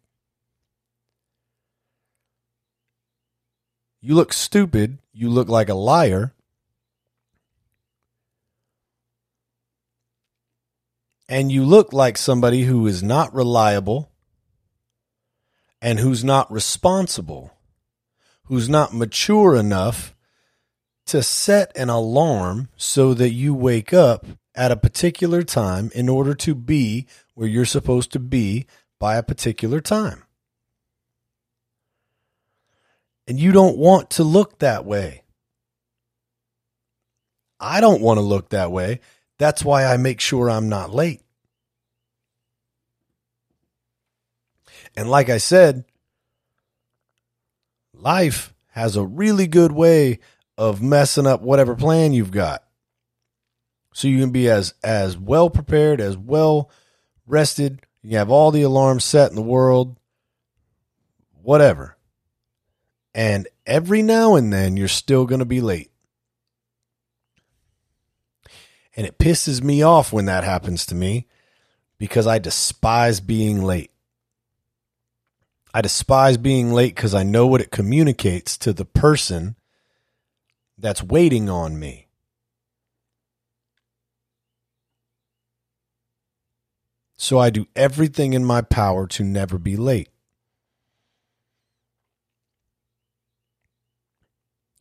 You 4.00 4.14
look 4.14 4.32
stupid. 4.32 4.98
You 5.12 5.28
look 5.28 5.48
like 5.48 5.68
a 5.68 5.74
liar. 5.74 6.34
And 11.28 11.52
you 11.52 11.64
look 11.64 11.92
like 11.92 12.18
somebody 12.18 12.62
who 12.64 12.86
is 12.86 13.02
not 13.02 13.32
reliable 13.32 14.10
and 15.80 15.98
who's 15.98 16.22
not 16.22 16.50
responsible, 16.52 17.51
who's 18.46 18.68
not 18.68 18.94
mature 18.94 19.56
enough 19.56 20.14
to 21.06 21.22
set 21.22 21.76
an 21.76 21.88
alarm 21.88 22.68
so 22.76 23.14
that 23.14 23.30
you 23.30 23.54
wake 23.54 23.92
up 23.92 24.26
at 24.54 24.70
a 24.70 24.76
particular 24.76 25.42
time 25.42 25.90
in 25.94 26.08
order 26.08 26.34
to 26.34 26.54
be 26.54 27.06
where 27.34 27.48
you're 27.48 27.64
supposed 27.64 28.12
to 28.12 28.18
be 28.18 28.66
by 29.00 29.16
a 29.16 29.22
particular 29.22 29.80
time. 29.80 30.22
And 33.26 33.38
you 33.38 33.52
don't 33.52 33.78
want 33.78 34.10
to 34.10 34.24
look 34.24 34.58
that 34.58 34.84
way. 34.84 35.22
I 37.58 37.80
don't 37.80 38.02
want 38.02 38.18
to 38.18 38.22
look 38.22 38.50
that 38.50 38.72
way. 38.72 39.00
That's 39.38 39.64
why 39.64 39.84
I 39.84 39.96
make 39.96 40.20
sure 40.20 40.50
I'm 40.50 40.68
not 40.68 40.92
late. 40.92 41.22
And 44.96 45.08
like 45.08 45.30
I 45.30 45.38
said, 45.38 45.84
life 48.02 48.52
has 48.68 48.96
a 48.96 49.04
really 49.04 49.46
good 49.46 49.72
way 49.72 50.18
of 50.58 50.82
messing 50.82 51.26
up 51.26 51.40
whatever 51.42 51.74
plan 51.74 52.12
you've 52.12 52.30
got. 52.30 52.64
So 53.94 54.08
you 54.08 54.18
can 54.18 54.30
be 54.30 54.48
as 54.48 54.74
as 54.82 55.16
well 55.16 55.50
prepared, 55.50 56.00
as 56.00 56.16
well 56.16 56.70
rested. 57.26 57.86
You 58.02 58.16
have 58.18 58.30
all 58.30 58.50
the 58.50 58.62
alarms 58.62 59.04
set 59.04 59.30
in 59.30 59.36
the 59.36 59.42
world, 59.42 59.98
whatever. 61.42 61.96
And 63.14 63.46
every 63.66 64.02
now 64.02 64.34
and 64.34 64.52
then 64.52 64.76
you're 64.76 64.88
still 64.88 65.26
going 65.26 65.38
to 65.38 65.44
be 65.44 65.60
late. 65.60 65.90
And 68.96 69.06
it 69.06 69.18
pisses 69.18 69.62
me 69.62 69.82
off 69.82 70.12
when 70.12 70.24
that 70.26 70.44
happens 70.44 70.86
to 70.86 70.94
me 70.94 71.26
because 71.98 72.26
I 72.26 72.38
despise 72.38 73.20
being 73.20 73.62
late. 73.62 73.91
I 75.74 75.80
despise 75.80 76.36
being 76.36 76.72
late 76.72 76.94
because 76.94 77.14
I 77.14 77.22
know 77.22 77.46
what 77.46 77.62
it 77.62 77.70
communicates 77.70 78.58
to 78.58 78.72
the 78.72 78.84
person 78.84 79.56
that's 80.76 81.02
waiting 81.02 81.48
on 81.48 81.78
me. 81.78 82.08
So 87.16 87.38
I 87.38 87.50
do 87.50 87.68
everything 87.76 88.32
in 88.32 88.44
my 88.44 88.62
power 88.62 89.06
to 89.06 89.22
never 89.22 89.56
be 89.56 89.76
late. 89.76 90.08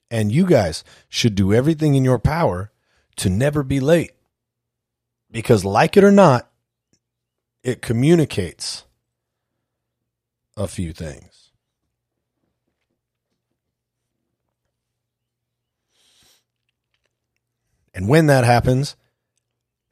And 0.10 0.32
you 0.32 0.46
guys 0.46 0.84
should 1.08 1.36
do 1.36 1.54
everything 1.54 1.96
in 1.96 2.04
your 2.04 2.20
power 2.20 2.72
to 3.18 3.30
never 3.30 3.64
be 3.64 3.80
late. 3.80 4.12
Because, 5.32 5.64
like 5.64 5.96
it 5.96 6.04
or 6.04 6.12
not, 6.12 6.50
it 7.64 7.82
communicates 7.82 8.84
a 10.62 10.68
few 10.68 10.94
things. 10.94 11.50
And 17.94 18.08
when 18.08 18.28
that 18.28 18.46
happens, 18.46 18.96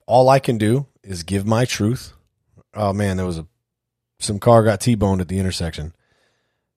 all 0.06 0.30
I 0.30 0.40
can 0.40 0.58
do 0.58 0.86
is 1.04 1.24
give 1.24 1.46
my 1.46 1.66
truth. 1.66 2.14
Oh 2.74 2.94
man, 2.94 3.18
there 3.18 3.26
was 3.26 3.40
a 3.40 3.48
some 4.20 4.40
car 4.40 4.64
got 4.64 4.82
T-boned 4.82 5.22
at 5.22 5.28
the 5.28 5.40
intersection. 5.40 5.94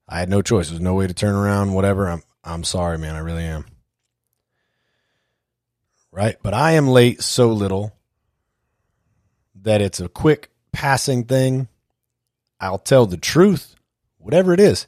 I 0.09 0.19
had 0.19 0.29
no 0.29 0.43
choice. 0.43 0.69
There's 0.69 0.81
no 0.81 0.95
way 0.95 1.07
to 1.07 1.15
turn 1.15 1.35
around, 1.35 1.75
whatever. 1.75 2.09
I'm 2.09 2.23
I'm 2.43 2.65
sorry, 2.65 2.99
man. 2.99 3.15
I 3.15 3.21
really 3.21 3.45
am. 3.45 3.67
Right? 6.11 6.37
But 6.43 6.55
I 6.55 6.73
am 6.73 6.89
late 6.89 7.23
so 7.23 7.53
little 7.53 7.95
that 9.63 9.81
it's 9.81 10.01
a 10.01 10.09
quick 10.09 10.51
passing 10.73 11.25
thing. 11.25 11.69
I'll 12.61 12.79
tell 12.79 13.07
the 13.07 13.17
truth, 13.17 13.72
whatever 14.23 14.53
it 14.53 14.61
is. 14.61 14.87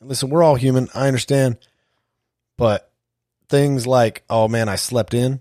Listen, 0.00 0.28
we're 0.28 0.42
all 0.42 0.56
human. 0.56 0.88
I 0.94 1.06
understand. 1.08 1.58
But 2.56 2.90
things 3.48 3.86
like, 3.86 4.24
oh 4.30 4.48
man, 4.48 4.68
I 4.68 4.76
slept 4.76 5.14
in. 5.14 5.40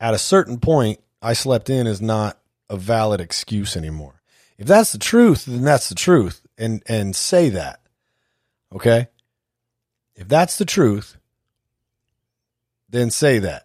At 0.00 0.14
a 0.14 0.18
certain 0.18 0.58
point, 0.58 1.00
I 1.22 1.32
slept 1.32 1.70
in 1.70 1.86
is 1.86 2.02
not 2.02 2.38
a 2.68 2.76
valid 2.76 3.20
excuse 3.20 3.76
anymore. 3.76 4.20
If 4.58 4.66
that's 4.66 4.92
the 4.92 4.98
truth, 4.98 5.46
then 5.46 5.62
that's 5.62 5.88
the 5.88 5.94
truth. 5.94 6.46
And 6.58 6.82
and 6.86 7.14
say 7.16 7.50
that. 7.50 7.80
Okay? 8.74 9.08
If 10.14 10.28
that's 10.28 10.58
the 10.58 10.64
truth, 10.64 11.16
then 12.88 13.10
say 13.10 13.40
that. 13.40 13.63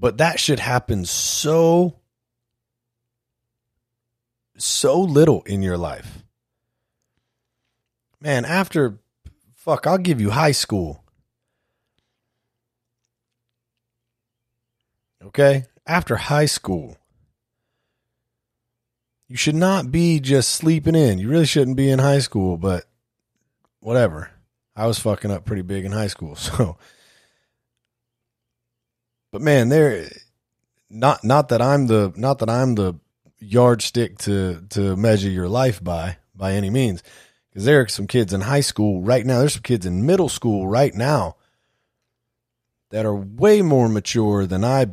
But 0.00 0.18
that 0.18 0.40
should 0.40 0.60
happen 0.60 1.04
so 1.04 1.96
so 4.56 5.00
little 5.00 5.42
in 5.42 5.62
your 5.62 5.78
life 5.78 6.20
man, 8.20 8.44
after 8.44 8.98
fuck, 9.54 9.86
I'll 9.86 9.98
give 9.98 10.20
you 10.20 10.30
high 10.30 10.52
school. 10.52 11.02
Okay? 15.22 15.64
After 15.86 16.16
high 16.16 16.46
school, 16.46 16.96
You 19.28 19.36
should 19.36 19.54
not 19.54 19.92
be 19.92 20.18
just 20.18 20.50
sleeping 20.50 20.96
in. 20.96 21.20
You 21.20 21.28
really 21.28 21.46
shouldn't 21.46 21.76
be 21.76 21.88
in 21.88 22.00
high 22.00 22.18
school, 22.18 22.56
but 22.56 22.86
whatever. 23.78 24.32
I 24.74 24.88
was 24.88 24.98
fucking 24.98 25.30
up 25.30 25.44
pretty 25.44 25.62
big 25.62 25.84
in 25.84 25.92
high 25.92 26.08
school, 26.08 26.34
so 26.48 26.76
but 29.32 29.42
man, 29.42 29.68
there 29.68 30.10
not 30.88 31.24
not 31.24 31.48
that 31.50 31.62
I'm 31.62 31.86
the 31.86 32.12
not 32.16 32.40
that 32.40 32.50
I'm 32.50 32.74
the 32.74 32.94
yardstick 33.38 34.18
to 34.18 34.62
to 34.70 34.96
measure 34.96 35.30
your 35.30 35.48
life 35.48 35.82
by 35.82 36.18
by 36.34 36.52
any 36.52 36.70
means. 36.70 37.02
Because 37.48 37.64
there 37.64 37.80
are 37.80 37.88
some 37.88 38.06
kids 38.06 38.32
in 38.32 38.42
high 38.42 38.60
school 38.60 39.02
right 39.02 39.24
now 39.24 39.38
there's 39.38 39.54
some 39.54 39.62
kids 39.62 39.86
in 39.86 40.06
middle 40.06 40.28
school 40.28 40.68
right 40.68 40.94
now 40.94 41.36
that 42.90 43.06
are 43.06 43.14
way 43.14 43.62
more 43.62 43.88
mature 43.88 44.46
than 44.46 44.64
I 44.64 44.86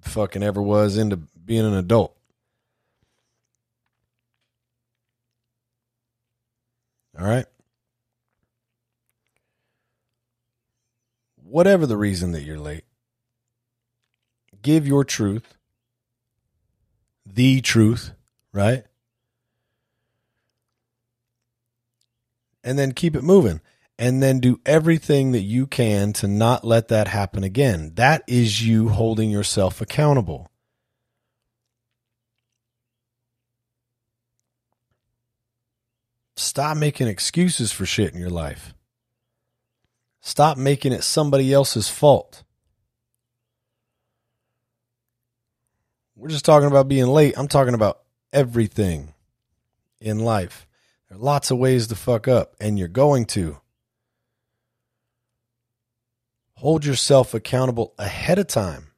fucking 0.00 0.42
ever 0.42 0.62
was 0.62 0.96
into 0.96 1.16
being 1.16 1.64
an 1.64 1.74
adult. 1.74 2.16
All 7.18 7.26
right? 7.26 7.46
Whatever 11.36 11.86
the 11.86 11.96
reason 11.96 12.32
that 12.32 12.42
you're 12.42 12.58
late 12.58 12.84
give 14.64 14.84
your 14.88 15.04
truth, 15.04 15.54
the 17.24 17.60
truth, 17.60 18.10
right? 18.52 18.82
And 22.64 22.76
then 22.76 22.92
keep 22.92 23.14
it 23.14 23.22
moving. 23.22 23.60
And 23.96 24.20
then 24.20 24.40
do 24.40 24.58
everything 24.66 25.30
that 25.32 25.42
you 25.42 25.68
can 25.68 26.12
to 26.14 26.26
not 26.26 26.64
let 26.64 26.88
that 26.88 27.06
happen 27.06 27.44
again. 27.44 27.92
That 27.94 28.24
is 28.26 28.66
you 28.66 28.88
holding 28.88 29.30
yourself 29.30 29.80
accountable. 29.80 30.50
Stop 36.36 36.76
making 36.76 37.06
excuses 37.06 37.70
for 37.70 37.86
shit 37.86 38.12
in 38.12 38.18
your 38.18 38.30
life. 38.30 38.74
Stop 40.20 40.58
making 40.58 40.92
it 40.92 41.04
somebody 41.04 41.52
else's 41.52 41.88
fault. 41.88 42.42
We're 46.16 46.28
just 46.28 46.44
talking 46.44 46.68
about 46.68 46.88
being 46.88 47.06
late. 47.06 47.34
I'm 47.36 47.48
talking 47.48 47.74
about 47.74 48.00
everything 48.32 49.14
in 50.00 50.20
life. 50.20 50.66
There 51.08 51.18
are 51.18 51.20
lots 51.20 51.50
of 51.50 51.58
ways 51.58 51.88
to 51.88 51.96
fuck 51.96 52.28
up, 52.28 52.54
and 52.60 52.78
you're 52.78 52.88
going 52.88 53.24
to. 53.26 53.58
Hold 56.58 56.84
yourself 56.84 57.34
accountable 57.34 57.94
ahead 57.98 58.38
of 58.38 58.46
time. 58.46 58.92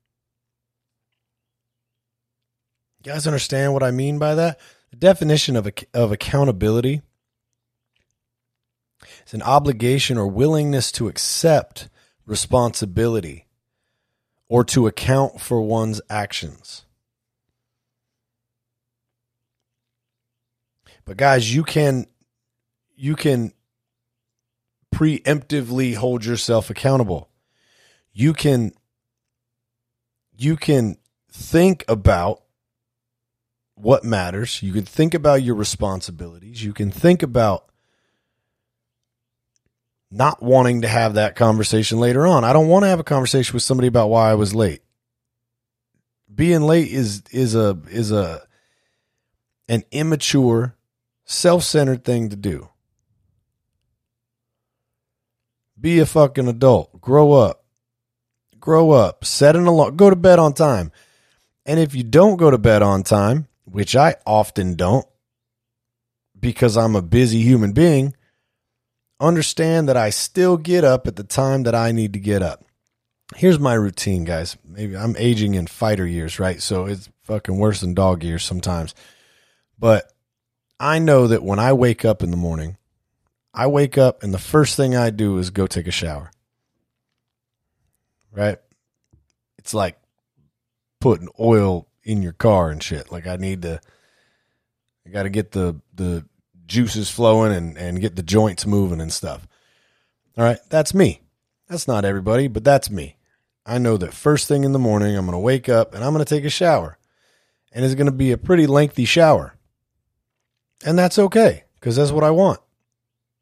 You 2.99 3.13
guys 3.13 3.27
understand 3.27 3.73
what 3.73 3.83
I 3.83 3.91
mean 3.91 4.19
by 4.19 4.35
that? 4.35 4.61
The 4.91 4.97
definition 4.97 5.57
of, 5.57 5.69
of 5.95 6.13
accountability 6.13 7.03
is 9.27 9.35
an 9.35 9.43
obligation 9.43 10.19
or 10.19 10.27
willingness 10.27 10.93
to 10.93 11.09
accept 11.09 11.89
responsibility 12.27 13.47
or 14.49 14.65
to 14.65 14.87
account 14.87 15.41
for 15.41 15.61
one's 15.61 16.01
actions. 16.09 16.86
But 21.07 21.17
guys, 21.17 21.55
you 21.55 21.63
can 21.63 22.07
you 22.97 23.15
can 23.15 23.53
preemptively 24.95 25.95
hold 25.95 26.25
yourself 26.25 26.69
accountable. 26.69 27.31
You 28.13 28.33
can 28.33 28.73
you 30.37 30.57
can 30.57 30.99
think 31.31 31.85
about 31.87 32.43
what 33.77 34.05
matters. 34.05 34.63
You 34.63 34.73
can 34.73 34.85
think 34.85 35.15
about 35.15 35.43
your 35.43 35.55
responsibilities. 35.55 36.65
You 36.65 36.73
can 36.73 36.91
think 36.91 37.23
about 37.23 37.71
not 40.11 40.43
wanting 40.43 40.83
to 40.83 40.89
have 40.89 41.15
that 41.15 41.37
conversation 41.37 42.01
later 42.01 42.27
on. 42.27 42.43
I 42.43 42.53
don't 42.53 42.69
want 42.69 42.85
to 42.85 42.89
have 42.89 43.01
a 43.01 43.05
conversation 43.05 43.55
with 43.55 43.63
somebody 43.63 43.89
about 43.89 44.09
why 44.09 44.31
I 44.31 44.35
was 44.35 44.55
late. 44.55 44.83
Being 46.35 46.63
late 46.63 46.91
is 46.91 47.23
is 47.31 47.55
a 47.55 47.79
is 47.91 48.11
a 48.11 48.43
an 49.69 49.85
immature 49.93 50.76
self 51.27 51.65
centered 51.65 52.05
thing 52.05 52.31
to 52.31 52.37
do. 52.37 52.71
Be 55.79 55.99
a 55.99 56.07
fucking 56.07 56.49
adult. 56.49 57.01
Grow 57.01 57.33
up. 57.33 57.65
Grow 58.59 58.93
up. 58.93 59.25
Set 59.25 59.55
an 59.55 59.67
alarm. 59.67 59.97
Go 59.97 60.09
to 60.09 60.17
bed 60.17 60.39
on 60.39 60.55
time. 60.55 60.91
And 61.67 61.79
if 61.79 61.95
you 61.95 62.03
don't 62.03 62.37
go 62.37 62.51
to 62.51 62.59
bed 62.59 62.81
on 62.81 63.03
time, 63.03 63.49
which 63.65 63.95
I 63.95 64.17
often 64.25 64.75
don't 64.75 65.05
because 66.39 66.77
I'm 66.77 66.95
a 66.95 67.03
busy 67.03 67.43
human 67.43 67.73
being, 67.73 68.15
understand 69.21 69.89
that 69.89 69.97
I 69.97 70.11
still 70.11 70.57
get 70.57 70.85
up 70.85 71.07
at 71.07 71.17
the 71.17 71.25
time 71.25 71.65
that 71.65 71.75
I 71.75 71.93
need 71.93 72.13
to 72.13 72.21
get 72.21 72.43
up. 72.43 72.65
Here's 73.35 73.59
my 73.59 73.75
routine, 73.75 74.25
guys. 74.25 74.57
Maybe 74.65 74.97
I'm 74.97 75.17
aging 75.19 75.55
in 75.55 75.67
fighter 75.67 76.07
years, 76.07 76.39
right? 76.39 76.63
So 76.63 76.87
it's 76.87 77.09
fucking 77.23 77.59
worse 77.59 77.81
than 77.81 77.95
dog 77.95 78.23
years 78.23 78.45
sometimes. 78.45 78.95
But 79.79 80.13
I 80.79 80.99
know 80.99 81.27
that 81.27 81.43
when 81.43 81.59
I 81.59 81.73
wake 81.73 82.05
up 82.05 82.23
in 82.23 82.31
the 82.31 82.37
morning, 82.37 82.77
I 83.55 83.67
wake 83.67 83.97
up 83.97 84.23
and 84.23 84.35
the 84.35 84.39
first 84.39 84.77
thing 84.77 84.95
I 84.95 85.11
do 85.11 85.39
is 85.39 85.51
go 85.51 85.67
take 85.67 85.87
a 85.87 85.93
shower. 85.93 86.31
Right? 88.31 88.59
It's 89.59 89.73
like 89.73 89.99
putting 91.01 91.29
oil 91.41 91.89
in 92.05 92.23
your 92.23 92.33
car 92.33 92.71
and 92.71 92.83
shit. 92.83 93.11
Like 93.11 93.27
I 93.27 93.37
need 93.37 93.63
to 93.63 93.81
I 95.07 95.11
got 95.11 95.23
to 95.23 95.31
get 95.31 95.53
the 95.53 95.81
the 95.95 96.27
juices 96.67 97.11
flowing 97.11 97.53
and 97.53 97.79
and 97.79 98.01
get 98.01 98.17
the 98.17 98.23
joints 98.23 98.67
moving 98.67 99.01
and 99.01 99.13
stuff. 99.13 99.47
All 100.37 100.45
right, 100.45 100.59
that's 100.69 100.93
me. 100.93 101.23
That's 101.69 101.89
not 101.89 102.05
everybody, 102.05 102.49
but 102.49 102.65
that's 102.65 102.91
me. 102.91 103.17
I 103.65 103.79
know 103.79 103.97
that 103.97 104.15
first 104.15 104.47
thing 104.47 104.65
in 104.65 104.73
the 104.73 104.79
morning 104.79 105.17
I'm 105.17 105.25
going 105.25 105.33
to 105.33 105.39
wake 105.39 105.69
up 105.69 105.95
and 105.95 106.05
I'm 106.05 106.13
going 106.13 106.25
to 106.25 106.35
take 106.35 106.45
a 106.45 106.51
shower. 106.51 106.99
And 107.73 107.85
it's 107.85 107.95
going 107.95 108.07
to 108.07 108.13
be 108.13 108.33
a 108.33 108.39
pretty 108.39 108.67
lengthy 108.67 109.05
shower. 109.05 109.56
And 110.85 110.99
that's 110.99 111.19
okay 111.19 111.65
because 111.75 111.97
that's 111.97 112.11
what 112.13 112.25
I 112.25 112.31
want, 112.31 112.61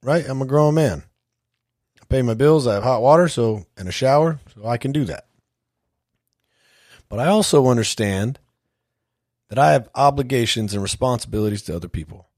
right? 0.03 0.25
I'm 0.27 0.43
a 0.43 0.47
grown 0.47 0.75
man. 0.75 1.03
I 2.01 2.05
pay 2.07 2.23
my 2.23 2.35
bills. 2.35 2.67
I 2.67 2.75
have 2.75 2.83
hot 2.83 3.03
water, 3.03 3.29
so 3.29 3.67
and 3.77 3.89
a 3.89 3.93
shower, 3.93 4.41
so 4.55 4.67
I 4.67 4.77
can 4.77 4.93
do 4.93 5.05
that. 5.05 5.27
But 7.09 7.19
I 7.19 7.27
also 7.27 7.67
understand 7.67 8.39
that 9.49 9.59
I 9.59 9.73
have 9.73 9.89
obligations 9.95 10.73
and 10.73 10.83
responsibilities 10.83 11.63
to 11.63 11.77
other 11.77 11.89
people. 11.89 12.29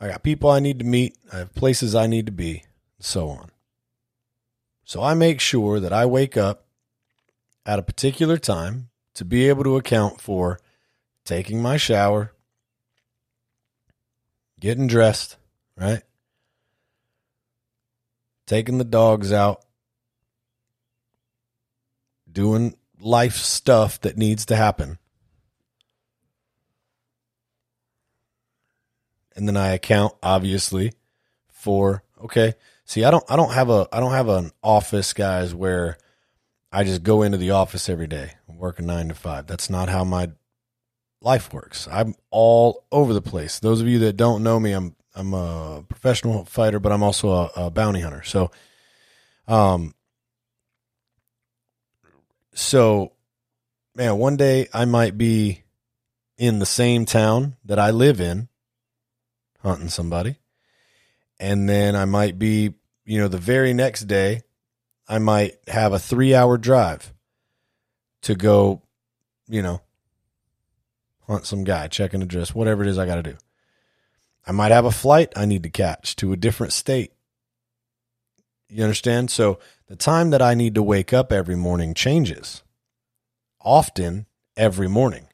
I 0.00 0.08
got 0.08 0.24
people 0.24 0.50
I 0.50 0.58
need 0.58 0.80
to 0.80 0.84
meet, 0.84 1.16
I 1.32 1.38
have 1.38 1.54
places 1.54 1.94
I 1.94 2.08
need 2.08 2.26
to 2.26 2.32
be, 2.32 2.64
and 2.98 3.04
so 3.04 3.28
on. 3.28 3.50
So 4.84 5.00
I 5.00 5.14
make 5.14 5.40
sure 5.40 5.78
that 5.78 5.92
I 5.92 6.06
wake 6.06 6.36
up 6.36 6.66
at 7.64 7.78
a 7.78 7.82
particular 7.82 8.36
time 8.36 8.90
to 9.14 9.24
be 9.24 9.48
able 9.48 9.62
to 9.62 9.76
account 9.76 10.20
for 10.20 10.58
taking 11.24 11.62
my 11.62 11.76
shower, 11.76 12.31
getting 14.62 14.86
dressed, 14.86 15.36
right? 15.76 16.02
Taking 18.46 18.78
the 18.78 18.84
dogs 18.84 19.32
out, 19.32 19.64
doing 22.30 22.76
life 23.00 23.34
stuff 23.34 24.00
that 24.02 24.16
needs 24.16 24.46
to 24.46 24.56
happen. 24.56 24.98
And 29.34 29.48
then 29.48 29.56
I 29.56 29.72
account 29.72 30.14
obviously 30.22 30.92
for 31.50 32.04
okay. 32.22 32.54
See, 32.84 33.02
I 33.02 33.10
don't 33.10 33.24
I 33.28 33.34
don't 33.34 33.52
have 33.52 33.68
a 33.68 33.88
I 33.92 33.98
don't 33.98 34.12
have 34.12 34.28
an 34.28 34.52
office 34.62 35.12
guys 35.12 35.52
where 35.54 35.98
I 36.70 36.84
just 36.84 37.02
go 37.02 37.22
into 37.22 37.38
the 37.38 37.50
office 37.50 37.88
every 37.88 38.06
day 38.06 38.34
and 38.46 38.58
work 38.58 38.78
a 38.78 38.82
9 38.82 39.08
to 39.08 39.14
5. 39.14 39.46
That's 39.46 39.68
not 39.68 39.88
how 39.88 40.04
my 40.04 40.30
life 41.24 41.52
works. 41.52 41.88
I'm 41.90 42.14
all 42.30 42.84
over 42.92 43.12
the 43.12 43.22
place. 43.22 43.60
Those 43.60 43.80
of 43.80 43.88
you 43.88 44.00
that 44.00 44.16
don't 44.16 44.42
know 44.42 44.58
me, 44.58 44.72
I'm 44.72 44.96
I'm 45.14 45.34
a 45.34 45.84
professional 45.88 46.44
fighter, 46.44 46.80
but 46.80 46.92
I'm 46.92 47.02
also 47.02 47.30
a, 47.30 47.50
a 47.56 47.70
bounty 47.70 48.00
hunter. 48.00 48.22
So, 48.22 48.50
um, 49.46 49.94
so, 52.54 53.12
man, 53.94 54.16
one 54.16 54.36
day 54.36 54.68
I 54.72 54.84
might 54.86 55.18
be 55.18 55.64
in 56.38 56.58
the 56.58 56.66
same 56.66 57.04
town 57.04 57.56
that 57.64 57.78
I 57.78 57.90
live 57.90 58.20
in, 58.20 58.48
hunting 59.62 59.88
somebody, 59.88 60.36
and 61.38 61.68
then 61.68 61.94
I 61.94 62.06
might 62.06 62.38
be, 62.38 62.74
you 63.04 63.18
know, 63.18 63.28
the 63.28 63.38
very 63.38 63.74
next 63.74 64.02
day, 64.02 64.42
I 65.06 65.18
might 65.18 65.56
have 65.68 65.92
a 65.92 65.98
three 65.98 66.34
hour 66.34 66.56
drive 66.56 67.12
to 68.22 68.34
go, 68.34 68.80
you 69.46 69.60
know, 69.60 69.82
hunt 71.26 71.46
some 71.46 71.64
guy, 71.64 71.88
check 71.88 72.14
an 72.14 72.22
address, 72.22 72.54
whatever 72.54 72.82
it 72.82 72.88
is 72.88 72.98
I 72.98 73.06
got 73.06 73.16
to 73.16 73.22
do. 73.22 73.36
I 74.46 74.52
might 74.52 74.72
have 74.72 74.84
a 74.84 74.90
flight 74.90 75.32
I 75.36 75.46
need 75.46 75.62
to 75.62 75.70
catch 75.70 76.16
to 76.16 76.32
a 76.32 76.36
different 76.36 76.72
state. 76.72 77.12
You 78.68 78.82
understand? 78.82 79.30
So 79.30 79.60
the 79.86 79.96
time 79.96 80.30
that 80.30 80.42
I 80.42 80.54
need 80.54 80.74
to 80.74 80.82
wake 80.82 81.12
up 81.12 81.32
every 81.32 81.56
morning 81.56 81.94
changes, 81.94 82.62
often 83.60 84.26
every 84.56 84.88
morning. 84.88 85.28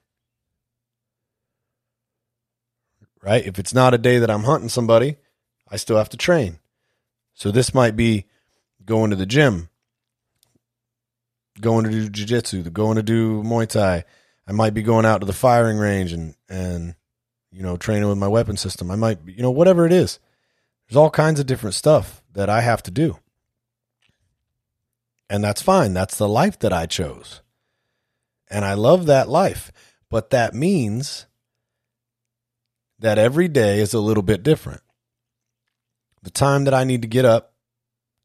right? 3.22 3.46
If 3.46 3.58
it's 3.58 3.74
not 3.74 3.94
a 3.94 3.98
day 3.98 4.18
that 4.18 4.30
I'm 4.30 4.44
hunting 4.44 4.68
somebody, 4.68 5.16
I 5.70 5.76
still 5.76 5.98
have 5.98 6.08
to 6.10 6.16
train. 6.16 6.58
So 7.34 7.50
this 7.50 7.74
might 7.74 7.96
be 7.96 8.26
going 8.84 9.10
to 9.10 9.16
the 9.16 9.26
gym, 9.26 9.68
going 11.60 11.84
to 11.84 11.90
do 11.90 12.08
jujitsu, 12.08 12.72
going 12.72 12.96
to 12.96 13.02
do 13.02 13.42
Muay 13.42 13.68
Thai. 13.68 14.04
I 14.48 14.52
might 14.52 14.72
be 14.72 14.82
going 14.82 15.04
out 15.04 15.18
to 15.20 15.26
the 15.26 15.32
firing 15.34 15.76
range 15.76 16.12
and 16.12 16.34
and 16.48 16.94
you 17.52 17.62
know 17.62 17.76
training 17.76 18.08
with 18.08 18.16
my 18.18 18.28
weapon 18.28 18.56
system. 18.56 18.90
I 18.90 18.96
might, 18.96 19.18
you 19.26 19.42
know, 19.42 19.50
whatever 19.50 19.84
it 19.84 19.92
is. 19.92 20.18
There's 20.88 20.96
all 20.96 21.10
kinds 21.10 21.38
of 21.38 21.46
different 21.46 21.74
stuff 21.74 22.22
that 22.32 22.48
I 22.48 22.62
have 22.62 22.82
to 22.84 22.90
do. 22.90 23.18
And 25.28 25.44
that's 25.44 25.60
fine. 25.60 25.92
That's 25.92 26.16
the 26.16 26.28
life 26.28 26.58
that 26.60 26.72
I 26.72 26.86
chose. 26.86 27.42
And 28.50 28.64
I 28.64 28.72
love 28.72 29.04
that 29.04 29.28
life. 29.28 29.70
But 30.08 30.30
that 30.30 30.54
means 30.54 31.26
that 32.98 33.18
every 33.18 33.48
day 33.48 33.80
is 33.80 33.92
a 33.92 34.00
little 34.00 34.22
bit 34.22 34.42
different. 34.42 34.80
The 36.22 36.30
time 36.30 36.64
that 36.64 36.72
I 36.72 36.84
need 36.84 37.02
to 37.02 37.08
get 37.08 37.26
up 37.26 37.52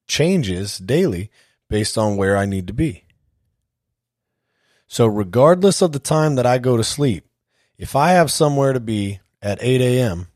changes 0.07 0.77
daily 0.77 1.29
based 1.69 1.97
on 1.97 2.15
where 2.15 2.37
I 2.37 2.45
need 2.45 2.67
to 2.67 2.73
be. 2.73 3.03
So, 4.93 5.07
regardless 5.07 5.81
of 5.81 5.91
the 5.91 5.97
time 5.97 6.35
that 6.35 6.45
I 6.45 6.59
go 6.59 6.77
to 6.77 6.83
sleep, 6.83 7.25
if 7.79 7.95
I 7.95 8.11
have 8.11 8.29
somewhere 8.29 8.73
to 8.73 8.79
be 8.79 9.21
at 9.41 9.57
8 9.59 9.81
a.m., 9.81 10.27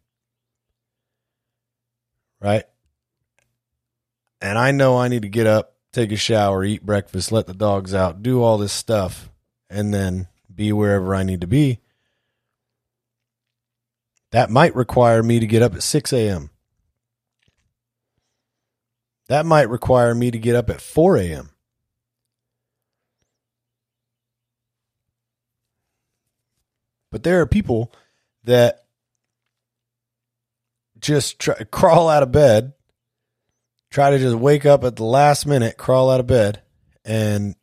right? 2.41 2.63
And 4.41 4.57
I 4.57 4.71
know 4.71 4.97
I 4.97 5.09
need 5.09 5.21
to 5.21 5.29
get 5.29 5.45
up, 5.45 5.75
take 5.93 6.11
a 6.11 6.15
shower, 6.15 6.63
eat 6.63 6.83
breakfast, 6.83 7.31
let 7.31 7.45
the 7.45 7.53
dogs 7.53 7.93
out, 7.93 8.23
do 8.23 8.41
all 8.41 8.57
this 8.57 8.73
stuff, 8.73 9.29
and 9.69 9.93
then 9.93 10.27
be 10.51 10.73
wherever 10.73 11.13
I 11.13 11.21
need 11.21 11.41
to 11.41 11.47
be. 11.47 11.79
That 14.31 14.49
might 14.49 14.75
require 14.75 15.21
me 15.21 15.39
to 15.39 15.45
get 15.45 15.61
up 15.61 15.75
at 15.75 15.83
6 15.83 16.11
a.m. 16.13 16.49
That 19.27 19.45
might 19.45 19.69
require 19.69 20.15
me 20.15 20.31
to 20.31 20.39
get 20.39 20.55
up 20.55 20.71
at 20.71 20.81
4 20.81 21.17
a.m. 21.17 21.51
But 27.17 27.23
there 27.23 27.41
are 27.41 27.47
people 27.47 27.91
that 28.43 28.85
just 30.99 31.39
try, 31.39 31.55
crawl 31.71 32.09
out 32.09 32.21
of 32.21 32.31
bed, 32.31 32.73
try 33.89 34.11
to 34.11 34.19
just 34.19 34.35
wake 34.35 34.67
up 34.67 34.83
at 34.83 34.97
the 34.97 35.03
last 35.03 35.47
minute, 35.47 35.77
crawl 35.77 36.11
out 36.11 36.19
of 36.19 36.27
bed, 36.27 36.61
and 37.03 37.55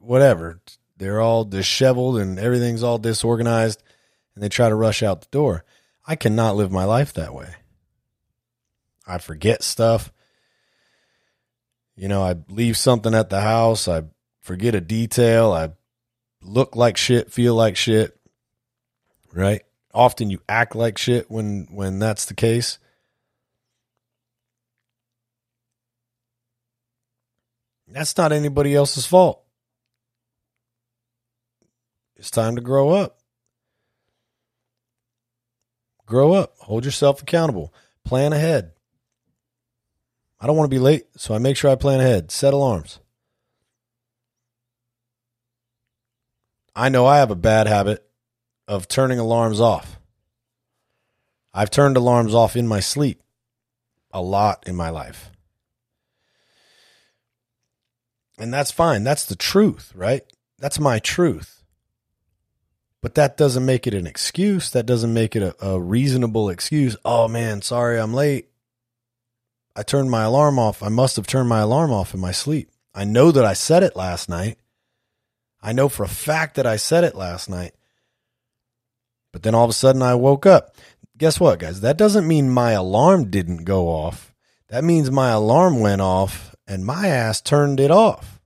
whatever. 0.00 0.62
They're 0.96 1.20
all 1.20 1.44
disheveled 1.44 2.16
and 2.16 2.38
everything's 2.38 2.82
all 2.82 2.96
disorganized, 2.96 3.82
and 4.34 4.42
they 4.42 4.48
try 4.48 4.70
to 4.70 4.74
rush 4.74 5.02
out 5.02 5.20
the 5.20 5.28
door. 5.30 5.62
I 6.06 6.16
cannot 6.16 6.56
live 6.56 6.72
my 6.72 6.84
life 6.84 7.12
that 7.12 7.34
way. 7.34 7.54
I 9.06 9.18
forget 9.18 9.62
stuff. 9.62 10.10
You 11.96 12.08
know, 12.08 12.22
I 12.22 12.36
leave 12.48 12.78
something 12.78 13.14
at 13.14 13.28
the 13.28 13.42
house. 13.42 13.88
I 13.88 14.04
forget 14.40 14.74
a 14.74 14.80
detail. 14.80 15.52
I 15.52 15.72
look 16.40 16.76
like 16.76 16.96
shit, 16.96 17.30
feel 17.30 17.54
like 17.54 17.76
shit. 17.76 18.17
Right? 19.32 19.62
Often 19.94 20.30
you 20.30 20.40
act 20.48 20.74
like 20.74 20.98
shit 20.98 21.30
when 21.30 21.66
when 21.70 21.98
that's 21.98 22.26
the 22.26 22.34
case. 22.34 22.78
That's 27.86 28.16
not 28.16 28.32
anybody 28.32 28.74
else's 28.74 29.06
fault. 29.06 29.42
It's 32.16 32.30
time 32.30 32.56
to 32.56 32.62
grow 32.62 32.90
up. 32.90 33.18
Grow 36.04 36.32
up. 36.32 36.54
Hold 36.60 36.84
yourself 36.84 37.22
accountable. 37.22 37.72
Plan 38.04 38.32
ahead. 38.32 38.72
I 40.40 40.46
don't 40.46 40.56
want 40.56 40.70
to 40.70 40.74
be 40.74 40.80
late, 40.80 41.06
so 41.16 41.34
I 41.34 41.38
make 41.38 41.56
sure 41.56 41.70
I 41.70 41.74
plan 41.74 42.00
ahead. 42.00 42.30
Set 42.30 42.54
alarms. 42.54 43.00
I 46.74 46.88
know 46.88 47.06
I 47.06 47.18
have 47.18 47.30
a 47.30 47.36
bad 47.36 47.66
habit 47.66 48.07
of 48.68 48.86
turning 48.86 49.18
alarms 49.18 49.60
off. 49.60 49.98
I've 51.52 51.70
turned 51.70 51.96
alarms 51.96 52.34
off 52.34 52.54
in 52.54 52.68
my 52.68 52.80
sleep 52.80 53.20
a 54.12 54.22
lot 54.22 54.64
in 54.66 54.76
my 54.76 54.90
life. 54.90 55.30
And 58.38 58.54
that's 58.54 58.70
fine. 58.70 59.04
That's 59.04 59.24
the 59.24 59.36
truth, 59.36 59.92
right? 59.94 60.22
That's 60.58 60.78
my 60.78 60.98
truth. 60.98 61.64
But 63.00 63.14
that 63.14 63.36
doesn't 63.36 63.66
make 63.66 63.86
it 63.86 63.94
an 63.94 64.06
excuse. 64.06 64.70
That 64.70 64.86
doesn't 64.86 65.12
make 65.12 65.36
it 65.36 65.42
a, 65.42 65.66
a 65.66 65.80
reasonable 65.80 66.48
excuse. 66.48 66.96
Oh 67.04 67.28
man, 67.28 67.62
sorry 67.62 67.98
I'm 67.98 68.14
late. 68.14 68.48
I 69.74 69.82
turned 69.82 70.10
my 70.10 70.24
alarm 70.24 70.58
off. 70.58 70.82
I 70.82 70.88
must 70.88 71.16
have 71.16 71.26
turned 71.26 71.48
my 71.48 71.60
alarm 71.60 71.92
off 71.92 72.14
in 72.14 72.20
my 72.20 72.32
sleep. 72.32 72.70
I 72.94 73.04
know 73.04 73.30
that 73.30 73.44
I 73.44 73.52
said 73.52 73.82
it 73.82 73.94
last 73.94 74.28
night. 74.28 74.58
I 75.62 75.72
know 75.72 75.88
for 75.88 76.02
a 76.04 76.08
fact 76.08 76.56
that 76.56 76.66
I 76.66 76.76
said 76.76 77.04
it 77.04 77.14
last 77.14 77.48
night. 77.48 77.74
But 79.32 79.42
then 79.42 79.54
all 79.54 79.64
of 79.64 79.70
a 79.70 79.74
sudden 79.74 80.02
I 80.02 80.14
woke 80.14 80.46
up. 80.46 80.76
Guess 81.16 81.40
what, 81.40 81.58
guys? 81.58 81.80
That 81.80 81.98
doesn't 81.98 82.28
mean 82.28 82.50
my 82.50 82.72
alarm 82.72 83.30
didn't 83.30 83.64
go 83.64 83.88
off. 83.88 84.34
That 84.68 84.84
means 84.84 85.10
my 85.10 85.30
alarm 85.30 85.80
went 85.80 86.00
off 86.00 86.54
and 86.66 86.84
my 86.84 87.08
ass 87.08 87.40
turned 87.40 87.80
it 87.80 87.90
off. 87.90 88.40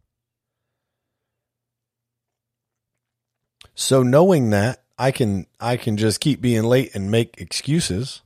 So 3.74 4.02
knowing 4.02 4.50
that, 4.50 4.82
I 4.98 5.10
can 5.10 5.46
I 5.58 5.76
can 5.76 5.96
just 5.96 6.20
keep 6.20 6.40
being 6.40 6.62
late 6.62 6.94
and 6.94 7.10
make 7.10 7.40
excuses. 7.40 8.22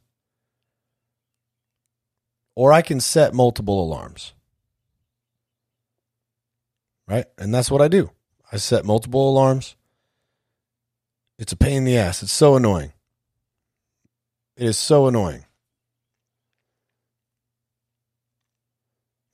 Or 2.54 2.72
I 2.72 2.82
can 2.82 3.00
set 3.00 3.34
multiple 3.34 3.82
alarms. 3.82 4.32
Right? 7.06 7.26
And 7.38 7.54
that's 7.54 7.70
what 7.70 7.82
I 7.82 7.88
do. 7.88 8.10
I 8.50 8.56
set 8.56 8.84
multiple 8.84 9.28
alarms. 9.28 9.76
It's 11.38 11.52
a 11.52 11.56
pain 11.56 11.78
in 11.78 11.84
the 11.84 11.98
ass. 11.98 12.22
It's 12.22 12.32
so 12.32 12.56
annoying. 12.56 12.92
It 14.56 14.66
is 14.66 14.78
so 14.78 15.06
annoying. 15.06 15.44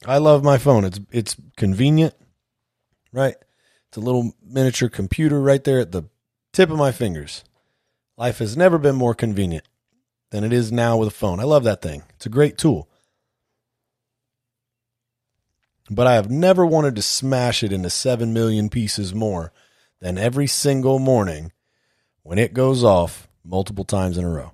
I 0.04 0.18
love 0.18 0.42
my 0.42 0.58
phone. 0.58 0.84
It's 0.84 1.00
it's 1.12 1.36
convenient, 1.56 2.14
right? 3.12 3.36
It's 3.88 3.96
a 3.96 4.00
little 4.00 4.32
miniature 4.44 4.88
computer 4.88 5.40
right 5.40 5.62
there 5.62 5.78
at 5.78 5.92
the 5.92 6.04
tip 6.52 6.70
of 6.70 6.76
my 6.76 6.90
fingers. 6.90 7.44
Life 8.16 8.38
has 8.38 8.56
never 8.56 8.78
been 8.78 8.96
more 8.96 9.14
convenient 9.14 9.64
than 10.30 10.44
it 10.44 10.52
is 10.52 10.72
now 10.72 10.96
with 10.96 11.08
a 11.08 11.12
phone. 11.12 11.38
I 11.38 11.44
love 11.44 11.64
that 11.64 11.82
thing. 11.82 12.02
It's 12.16 12.26
a 12.26 12.30
great 12.30 12.58
tool. 12.58 12.88
But 15.90 16.06
I 16.06 16.14
have 16.14 16.30
never 16.30 16.64
wanted 16.64 16.96
to 16.96 17.02
smash 17.02 17.62
it 17.62 17.72
into 17.72 17.90
7 17.90 18.32
million 18.32 18.70
pieces 18.70 19.14
more 19.14 19.52
than 20.00 20.18
every 20.18 20.46
single 20.46 20.98
morning 20.98 21.52
when 22.22 22.38
it 22.38 22.54
goes 22.54 22.84
off 22.84 23.28
multiple 23.44 23.84
times 23.84 24.18
in 24.18 24.24
a 24.24 24.30
row. 24.30 24.52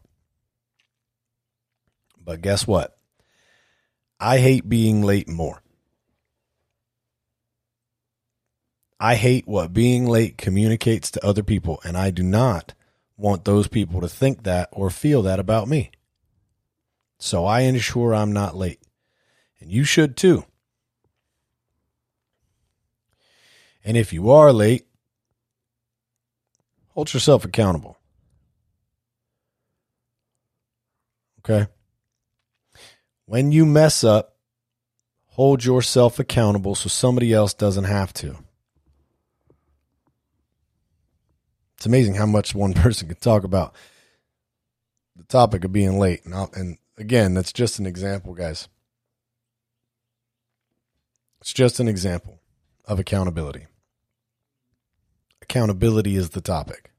But 2.23 2.43
guess 2.43 2.67
what? 2.67 2.97
I 4.21 4.39
hate 4.39 4.69
being 4.69 5.03
late 5.03 5.29
more. 5.29 5.63
I 9.01 9.15
hate 9.15 9.47
what 9.47 9.73
being 9.73 10.07
late 10.07 10.37
communicates 10.37 11.11
to 11.13 11.25
other 11.25 11.45
people, 11.45 11.81
and 11.85 11.97
I 11.97 12.11
do 12.11 12.25
not 12.25 12.75
want 13.17 13.45
those 13.45 13.69
people 13.69 14.01
to 14.01 14.09
think 14.09 14.43
that 14.43 14.69
or 14.73 14.91
feel 14.91 15.23
that 15.23 15.39
about 15.39 15.69
me. 15.69 15.93
So 17.19 17.45
I 17.45 17.61
ensure 17.61 18.15
I'm 18.15 18.33
not 18.33 18.57
late. 18.57 18.81
And 19.61 19.71
you 19.71 19.85
should 19.85 20.17
too. 20.17 20.45
And 23.85 23.97
if 23.97 24.13
you 24.13 24.31
are 24.31 24.53
late, 24.53 24.88
hold 26.99 27.15
yourself 27.15 27.45
accountable. 27.45 27.97
Okay? 31.39 31.71
When 33.25 33.53
you 33.53 33.65
mess 33.65 34.03
up, 34.03 34.35
hold 35.27 35.65
yourself 35.65 36.19
accountable 36.19 36.75
so 36.75 36.89
somebody 36.89 37.33
else 37.33 37.55
doesn't 37.55 37.85
have 37.85 38.13
to. 38.15 38.37
It's 41.77 41.87
amazing 41.87 42.17
how 42.17 42.27
much 42.27 42.53
one 42.53 42.73
person 42.75 43.07
can 43.07 43.19
talk 43.19 43.45
about 43.45 43.77
the 45.15 45.23
topic 45.23 45.63
of 45.63 45.73
being 45.73 46.01
late. 46.01 46.25
And, 46.25 46.35
and 46.53 46.79
again, 46.97 47.33
that's 47.33 47.53
just 47.53 47.79
an 47.79 47.87
example, 47.87 48.35
guys. 48.35 48.67
It's 51.41 51.53
just 51.53 51.79
an 51.79 51.87
example 51.87 52.41
of 52.87 52.99
accountability. 52.99 53.68
Accountability 55.49 56.15
is 56.15 56.31
the 56.31 56.43
topic. 56.43 56.91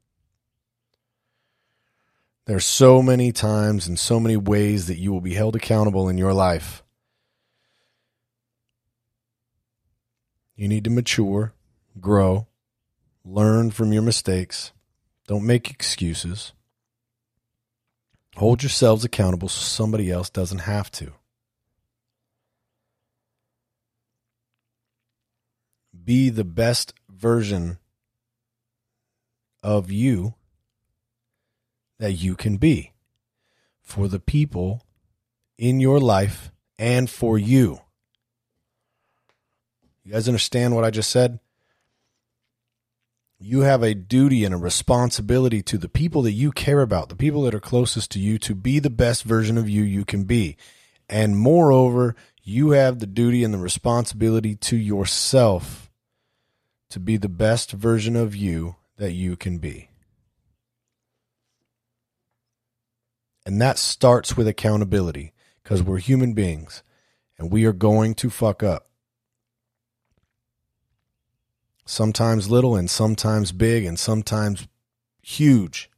There's 2.46 2.64
so 2.64 3.00
many 3.00 3.30
times 3.30 3.86
and 3.86 3.96
so 3.96 4.18
many 4.18 4.36
ways 4.36 4.88
that 4.88 4.98
you 4.98 5.12
will 5.12 5.20
be 5.20 5.34
held 5.34 5.54
accountable 5.54 6.08
in 6.08 6.18
your 6.18 6.32
life. 6.32 6.82
You 10.56 10.66
need 10.66 10.82
to 10.82 10.90
mature, 10.90 11.54
grow, 12.00 12.48
learn 13.24 13.70
from 13.70 13.92
your 13.92 14.02
mistakes. 14.02 14.72
Don't 15.28 15.46
make 15.46 15.70
excuses. 15.70 16.52
Hold 18.34 18.64
yourselves 18.64 19.04
accountable 19.04 19.48
so 19.48 19.60
somebody 19.60 20.10
else 20.10 20.28
doesn't 20.28 20.58
have 20.58 20.90
to. 20.92 21.12
Be 26.04 26.30
the 26.30 26.42
best 26.42 26.94
version 27.08 27.78
of 29.62 29.90
you 29.90 30.34
that 31.98 32.12
you 32.12 32.34
can 32.34 32.56
be 32.56 32.92
for 33.82 34.08
the 34.08 34.20
people 34.20 34.82
in 35.58 35.80
your 35.80 36.00
life 36.00 36.50
and 36.78 37.10
for 37.10 37.38
you. 37.38 37.80
You 40.04 40.12
guys 40.12 40.28
understand 40.28 40.74
what 40.74 40.84
I 40.84 40.90
just 40.90 41.10
said? 41.10 41.38
You 43.38 43.60
have 43.60 43.82
a 43.82 43.94
duty 43.94 44.44
and 44.44 44.54
a 44.54 44.58
responsibility 44.58 45.62
to 45.62 45.78
the 45.78 45.88
people 45.88 46.22
that 46.22 46.32
you 46.32 46.52
care 46.52 46.80
about, 46.80 47.08
the 47.08 47.16
people 47.16 47.42
that 47.42 47.54
are 47.54 47.60
closest 47.60 48.10
to 48.12 48.18
you, 48.18 48.38
to 48.38 48.54
be 48.54 48.78
the 48.78 48.90
best 48.90 49.24
version 49.24 49.56
of 49.56 49.68
you 49.68 49.82
you 49.82 50.04
can 50.04 50.24
be. 50.24 50.56
And 51.08 51.38
moreover, 51.38 52.14
you 52.42 52.70
have 52.70 52.98
the 52.98 53.06
duty 53.06 53.44
and 53.44 53.52
the 53.52 53.58
responsibility 53.58 54.56
to 54.56 54.76
yourself 54.76 55.90
to 56.90 57.00
be 57.00 57.16
the 57.16 57.28
best 57.28 57.72
version 57.72 58.16
of 58.16 58.34
you 58.34 58.76
that 59.00 59.12
you 59.12 59.34
can 59.34 59.56
be. 59.56 59.88
And 63.46 63.60
that 63.60 63.78
starts 63.78 64.36
with 64.36 64.46
accountability 64.46 65.32
because 65.62 65.82
we're 65.82 65.98
human 65.98 66.34
beings 66.34 66.82
and 67.38 67.50
we 67.50 67.64
are 67.64 67.72
going 67.72 68.14
to 68.16 68.28
fuck 68.28 68.62
up. 68.62 68.90
Sometimes 71.86 72.50
little 72.50 72.76
and 72.76 72.90
sometimes 72.90 73.52
big 73.52 73.86
and 73.86 73.98
sometimes 73.98 74.68
huge. 75.22 75.90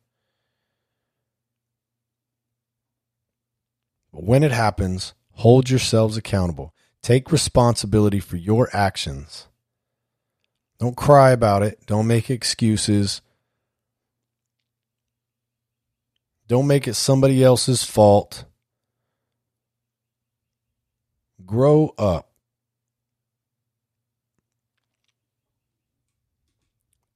But 4.13 4.23
when 4.23 4.45
it 4.45 4.53
happens, 4.53 5.13
hold 5.33 5.69
yourselves 5.69 6.17
accountable. 6.17 6.73
Take 7.03 7.33
responsibility 7.33 8.21
for 8.21 8.37
your 8.37 8.69
actions. 8.73 9.49
Don't 10.83 10.97
cry 10.97 11.30
about 11.30 11.62
it. 11.62 11.78
Don't 11.87 12.09
make 12.09 12.28
excuses. 12.28 13.22
Don't 16.49 16.66
make 16.66 16.89
it 16.89 16.95
somebody 16.95 17.45
else's 17.45 17.85
fault. 17.85 18.47
Grow 21.47 21.95
up. 21.97 22.33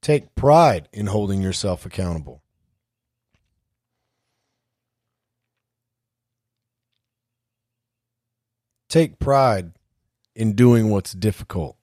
Take 0.01 0.37
pride 0.37 0.89
in 0.93 1.07
holding 1.07 1.43
yourself 1.43 1.85
accountable. 1.85 2.45
Take 8.89 9.19
pride 9.19 9.73
in 10.37 10.53
doing 10.53 10.89
what's 10.91 11.13
difficult. 11.13 11.77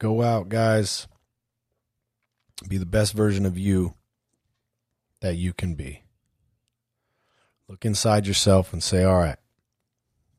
Go 0.00 0.22
out, 0.22 0.48
guys. 0.48 1.06
Be 2.66 2.78
the 2.78 2.86
best 2.86 3.12
version 3.12 3.44
of 3.44 3.58
you 3.58 3.94
that 5.20 5.36
you 5.36 5.52
can 5.52 5.74
be. 5.74 6.04
Look 7.68 7.84
inside 7.84 8.26
yourself 8.26 8.72
and 8.72 8.82
say, 8.82 9.04
all 9.04 9.18
right, 9.18 9.36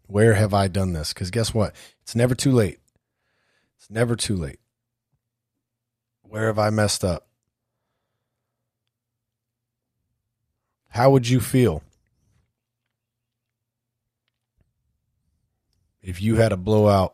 where 0.08 0.34
have 0.34 0.56
I 0.56 0.68
done 0.68 0.94
this? 0.94 1.14
Because 1.14 1.30
guess 1.30 1.54
what? 1.54 1.76
It's 2.02 2.16
never 2.16 2.34
too 2.34 2.52
late. 2.52 2.80
It's 3.78 3.92
never 3.92 4.16
too 4.16 4.36
late. 4.36 4.60
Where 6.24 6.48
have 6.48 6.58
I 6.58 6.72
messed 6.72 7.04
up? 7.04 7.28
How 10.90 11.12
would 11.12 11.30
you 11.30 11.40
feel 11.40 11.84
if 16.02 16.20
you 16.20 16.38
had 16.38 16.52
a 16.52 16.58
blowout 16.58 17.14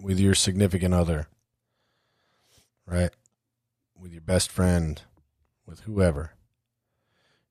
with 0.00 0.20
your 0.20 0.34
significant 0.34 0.94
other 0.94 1.26
right? 2.92 3.10
With 3.98 4.12
your 4.12 4.20
best 4.20 4.50
friend, 4.50 5.00
with 5.66 5.80
whoever. 5.80 6.32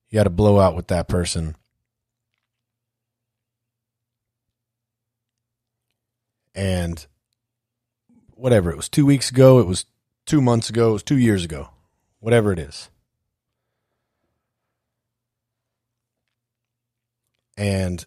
You 0.08 0.16
got 0.16 0.24
to 0.24 0.30
blow 0.30 0.60
out 0.60 0.76
with 0.76 0.86
that 0.88 1.08
person. 1.08 1.56
And 6.54 7.04
whatever, 8.34 8.70
it 8.70 8.76
was 8.76 8.88
two 8.88 9.06
weeks 9.06 9.30
ago, 9.30 9.58
it 9.58 9.66
was 9.66 9.86
two 10.26 10.40
months 10.40 10.70
ago, 10.70 10.90
it 10.90 10.92
was 10.92 11.02
two 11.02 11.18
years 11.18 11.44
ago, 11.44 11.70
whatever 12.20 12.52
it 12.52 12.58
is. 12.58 12.88
And 17.56 18.04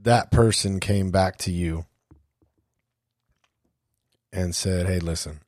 that 0.00 0.30
person 0.30 0.80
came 0.80 1.10
back 1.10 1.38
to 1.38 1.52
you 1.52 1.86
and 4.32 4.54
said, 4.54 4.86
hey, 4.86 5.00
listen, 5.00 5.40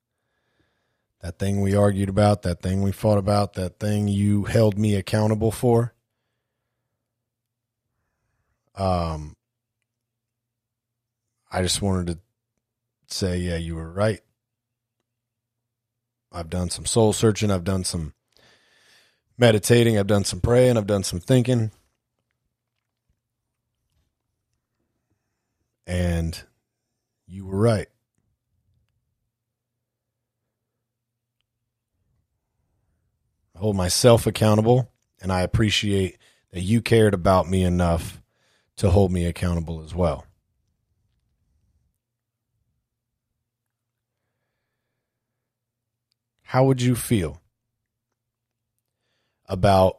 that 1.20 1.38
thing 1.38 1.60
we 1.60 1.74
argued 1.74 2.08
about, 2.08 2.42
that 2.42 2.62
thing 2.62 2.82
we 2.82 2.92
fought 2.92 3.18
about, 3.18 3.54
that 3.54 3.78
thing 3.78 4.08
you 4.08 4.44
held 4.44 4.78
me 4.78 4.94
accountable 4.94 5.50
for, 5.50 5.94
um, 8.76 9.36
I 11.52 11.62
just 11.62 11.82
wanted 11.82 12.06
to 12.06 12.18
say, 13.14 13.38
yeah, 13.38 13.56
you 13.56 13.74
were 13.74 13.90
right. 13.90 14.20
I've 16.32 16.48
done 16.48 16.70
some 16.70 16.86
soul 16.86 17.12
searching. 17.12 17.50
I've 17.50 17.64
done 17.64 17.84
some 17.84 18.14
meditating. 19.36 19.98
I've 19.98 20.06
done 20.06 20.24
some 20.24 20.40
praying. 20.40 20.76
I've 20.76 20.86
done 20.86 21.02
some 21.02 21.18
thinking. 21.18 21.72
And 25.86 26.40
you 27.26 27.46
were 27.46 27.58
right. 27.58 27.88
Hold 33.60 33.76
myself 33.76 34.26
accountable, 34.26 34.90
and 35.20 35.30
I 35.30 35.42
appreciate 35.42 36.16
that 36.50 36.62
you 36.62 36.80
cared 36.80 37.12
about 37.12 37.46
me 37.46 37.62
enough 37.62 38.22
to 38.76 38.88
hold 38.88 39.12
me 39.12 39.26
accountable 39.26 39.82
as 39.84 39.94
well. 39.94 40.24
How 46.42 46.64
would 46.64 46.80
you 46.80 46.96
feel 46.96 47.42
about 49.44 49.98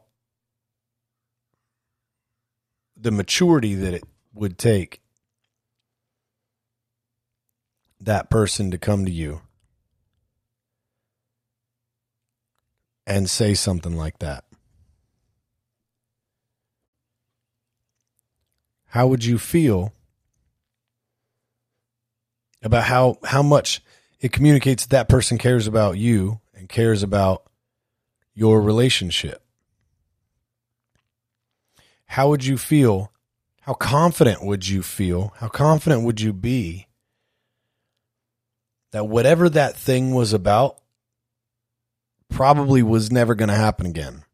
the 2.96 3.12
maturity 3.12 3.74
that 3.74 3.94
it 3.94 4.02
would 4.34 4.58
take 4.58 5.00
that 8.00 8.28
person 8.28 8.72
to 8.72 8.78
come 8.78 9.04
to 9.04 9.12
you 9.12 9.40
and 13.06 13.28
say 13.28 13.54
something 13.54 13.96
like 13.96 14.18
that? 14.18 14.44
How 18.86 19.06
would 19.06 19.24
you 19.24 19.38
feel 19.38 19.92
about 22.62 22.84
how 22.84 23.16
how 23.24 23.42
much 23.42 23.80
it 24.20 24.32
communicates 24.32 24.86
that, 24.86 25.08
person 25.08 25.38
cares 25.38 25.66
about 25.66 25.96
you 25.96 26.40
and 26.54 26.68
cares 26.68 27.02
about 27.02 27.44
your 28.34 28.60
relationship? 28.60 29.42
How 32.04 32.28
would 32.28 32.44
you 32.44 32.58
feel? 32.58 33.10
How 33.62 33.72
confident 33.72 34.44
would 34.44 34.68
you 34.68 34.82
feel? 34.82 35.32
How 35.38 35.48
confident 35.48 36.04
would 36.04 36.20
you 36.20 36.34
be 36.34 36.88
that 38.90 39.08
whatever 39.08 39.48
that 39.48 39.74
thing 39.74 40.12
was 40.12 40.34
about 40.34 40.81
probably 42.32 42.82
was 42.82 43.12
never 43.12 43.34
going 43.34 43.48
to 43.48 43.54
happen 43.54 43.86
again. 43.86 44.24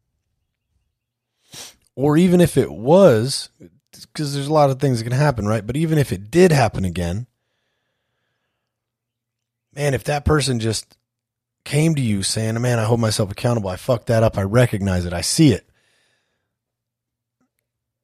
Or 1.95 2.17
even 2.17 2.41
if 2.41 2.57
it 2.57 2.71
was, 2.71 3.49
because 3.91 4.33
there's 4.33 4.47
a 4.47 4.53
lot 4.53 4.69
of 4.69 4.79
things 4.79 4.99
that 4.99 5.03
can 5.03 5.13
happen, 5.13 5.47
right? 5.47 5.65
But 5.65 5.75
even 5.75 5.97
if 5.97 6.11
it 6.11 6.31
did 6.31 6.51
happen 6.51 6.85
again, 6.85 7.27
man, 9.75 9.93
if 9.93 10.05
that 10.05 10.25
person 10.25 10.59
just 10.59 10.97
came 11.65 11.95
to 11.95 12.01
you 12.01 12.23
saying, 12.23 12.59
man, 12.61 12.79
I 12.79 12.85
hold 12.85 13.01
myself 13.01 13.31
accountable, 13.31 13.69
I 13.69 13.75
fucked 13.75 14.07
that 14.07 14.23
up, 14.23 14.37
I 14.37 14.43
recognize 14.43 15.05
it, 15.05 15.13
I 15.13 15.21
see 15.21 15.51
it. 15.51 15.69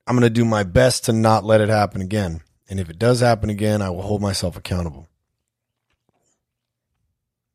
I'm 0.05 0.15
going 0.15 0.21
to 0.23 0.29
do 0.29 0.45
my 0.45 0.63
best 0.63 1.05
to 1.05 1.13
not 1.13 1.43
let 1.43 1.61
it 1.61 1.69
happen 1.69 2.01
again. 2.01 2.41
And 2.69 2.79
if 2.79 2.89
it 2.89 2.99
does 2.99 3.21
happen 3.21 3.49
again, 3.49 3.81
I 3.81 3.89
will 3.89 4.03
hold 4.03 4.21
myself 4.21 4.57
accountable. 4.57 5.07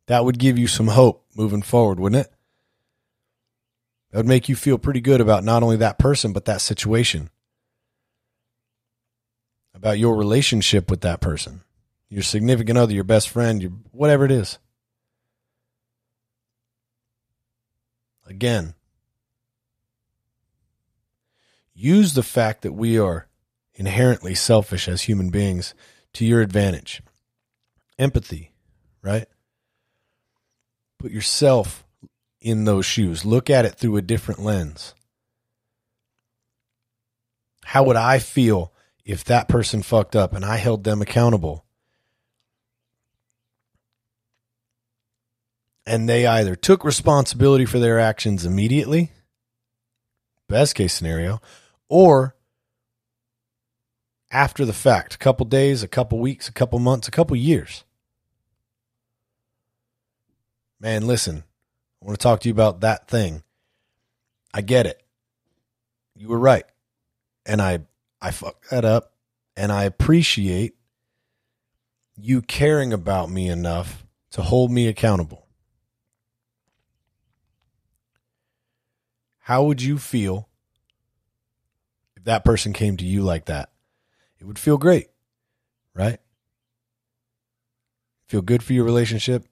That 0.07 0.25
would 0.25 0.39
give 0.39 0.59
you 0.59 0.67
some 0.67 0.89
hope 0.89 1.25
moving 1.35 1.63
forward, 1.63 2.01
wouldn't 2.01 2.27
it? 2.27 2.33
That 4.11 4.19
would 4.19 4.27
make 4.27 4.49
you 4.49 4.57
feel 4.57 4.79
pretty 4.79 5.01
good 5.01 5.21
about 5.21 5.45
not 5.45 5.63
only 5.63 5.77
that 5.77 5.99
person, 5.99 6.33
but 6.33 6.45
that 6.47 6.61
situation, 6.61 7.31
about 9.75 9.99
your 9.99 10.17
relationship 10.17 10.91
with 10.91 11.01
that 11.03 11.21
person, 11.21 11.63
your 12.09 12.23
significant 12.23 12.77
other, 12.77 12.93
your 12.93 13.05
best 13.05 13.29
friend, 13.29 13.63
your 13.63 13.71
whatever 13.93 14.25
it 14.25 14.33
is. 14.33 14.59
Again, 18.27 18.75
use 21.73 22.15
the 22.15 22.23
fact 22.23 22.63
that 22.63 22.73
we 22.73 22.99
are 22.99 23.27
inherently 23.75 24.35
selfish 24.35 24.89
as 24.89 25.03
human 25.03 25.31
beings 25.31 25.75
to 26.13 26.25
your 26.25 26.41
advantage. 26.41 27.03
Empathy, 27.99 28.53
right? 29.03 29.27
Put 31.01 31.13
yourself 31.13 31.83
in 32.43 32.67
those 32.67 32.85
shoes. 32.85 33.25
Look 33.25 33.49
at 33.49 33.65
it 33.65 33.75
through 33.75 33.97
a 33.97 34.03
different 34.03 34.43
lens. 34.43 34.95
How 37.65 37.85
would 37.85 37.97
I 37.97 38.19
feel 38.19 38.71
if 39.03 39.25
that 39.25 39.49
person 39.49 39.81
fucked 39.81 40.15
up 40.15 40.35
and 40.35 40.45
I 40.45 40.57
held 40.59 40.85
them 40.85 41.01
accountable? 41.01 41.65
And 45.87 46.07
they 46.07 46.27
either 46.27 46.55
took 46.55 46.85
responsibility 46.85 47.65
for 47.65 47.79
their 47.79 47.99
actions 47.99 48.45
immediately, 48.45 49.11
best 50.49 50.75
case 50.75 50.93
scenario, 50.93 51.41
or 51.89 52.37
after 54.31 54.67
the 54.67 54.75
fact, 54.75 55.15
a 55.15 55.19
couple 55.19 55.47
days, 55.47 55.83
a 55.83 55.89
couple 55.89 56.19
weeks, 56.19 56.47
a 56.47 56.53
couple 56.53 56.79
months, 56.79 57.09
a 57.09 57.11
couple 57.11 57.37
years. 57.37 57.85
Man, 60.81 61.07
listen, 61.07 61.45
I 62.03 62.07
want 62.07 62.19
to 62.19 62.23
talk 62.23 62.41
to 62.41 62.49
you 62.49 62.55
about 62.55 62.81
that 62.81 63.07
thing. 63.07 63.43
I 64.55 64.63
get 64.63 64.87
it. 64.87 65.03
You 66.17 66.29
were 66.29 66.39
right. 66.39 66.65
And 67.45 67.61
I 67.61 67.81
I 68.21 68.31
fucked 68.31 68.71
that 68.71 68.85
up 68.85 69.13
and 69.57 69.71
I 69.71 69.85
appreciate 69.85 70.75
you 72.17 72.43
caring 72.43 72.93
about 72.93 73.31
me 73.31 73.49
enough 73.49 74.07
to 74.33 74.43
hold 74.43 74.71
me 74.71 74.89
accountable. 74.89 75.47
How 79.41 79.65
would 79.65 79.83
you 79.83 79.99
feel 79.99 80.49
if 82.17 82.25
that 82.25 82.45
person 82.45 82.73
came 82.73 82.97
to 82.99 83.05
you 83.05 83.23
like 83.23 83.47
that? 83.47 83.71
It 84.39 84.45
would 84.45 84.59
feel 84.59 84.79
great, 84.79 85.09
right? 85.95 86.21
Feel 88.27 88.43
good 88.43 88.63
for 88.63 88.73
your 88.73 88.85
relationship. 88.85 89.50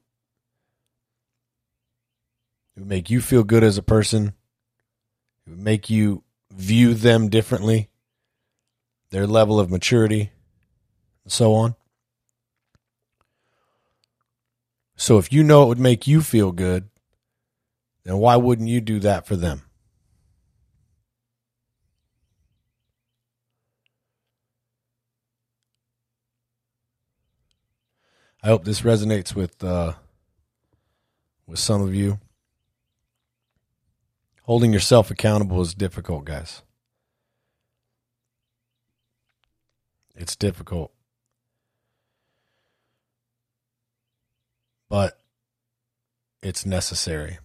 It 2.78 2.82
would 2.82 2.90
make 2.90 3.10
you 3.10 3.20
feel 3.20 3.42
good 3.42 3.64
as 3.64 3.76
a 3.76 3.82
person. 3.82 4.34
It 5.44 5.50
would 5.50 5.58
make 5.58 5.90
you 5.90 6.22
view 6.52 6.94
them 6.94 7.28
differently, 7.28 7.90
their 9.10 9.26
level 9.26 9.58
of 9.58 9.68
maturity, 9.68 10.30
and 11.24 11.32
so 11.32 11.54
on. 11.54 11.74
So 14.94 15.18
if 15.18 15.32
you 15.32 15.42
know 15.42 15.64
it 15.64 15.66
would 15.66 15.80
make 15.80 16.06
you 16.06 16.22
feel 16.22 16.52
good, 16.52 16.88
then 18.04 18.18
why 18.18 18.36
wouldn't 18.36 18.68
you 18.68 18.80
do 18.80 19.00
that 19.00 19.26
for 19.26 19.34
them? 19.34 19.62
I 28.40 28.46
hope 28.46 28.62
this 28.62 28.82
resonates 28.82 29.34
with 29.34 29.64
uh, 29.64 29.94
with 31.44 31.58
some 31.58 31.82
of 31.82 31.92
you. 31.92 32.20
Holding 34.48 34.72
yourself 34.72 35.10
accountable 35.10 35.60
is 35.60 35.74
difficult, 35.74 36.24
guys. 36.24 36.62
It's 40.16 40.36
difficult. 40.36 40.90
But 44.88 45.18
it's 46.42 46.64
necessary. 46.64 47.40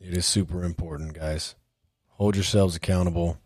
It 0.00 0.16
is 0.16 0.26
super 0.26 0.64
important, 0.64 1.12
guys. 1.12 1.54
Hold 2.14 2.34
yourselves 2.34 2.74
accountable. 2.74 3.38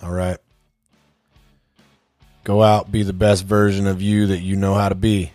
All 0.00 0.12
right. 0.12 0.38
Go 2.44 2.62
out, 2.62 2.92
be 2.92 3.02
the 3.02 3.12
best 3.12 3.44
version 3.44 3.88
of 3.88 4.00
you 4.00 4.28
that 4.28 4.38
you 4.38 4.54
know 4.54 4.74
how 4.74 4.88
to 4.88 4.94
be. 4.94 5.32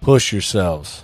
Push 0.00 0.32
yourselves. 0.32 1.02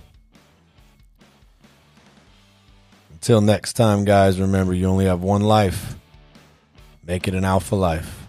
Until 3.25 3.41
next 3.41 3.73
time, 3.73 4.05
guys, 4.05 4.39
remember 4.39 4.75
you 4.75 4.85
only 4.85 5.07
have 5.07 5.23
one 5.23 5.41
life. 5.41 5.95
Make 7.07 7.27
it 7.27 7.33
an 7.33 7.43
alpha 7.43 7.75
life. 7.75 8.24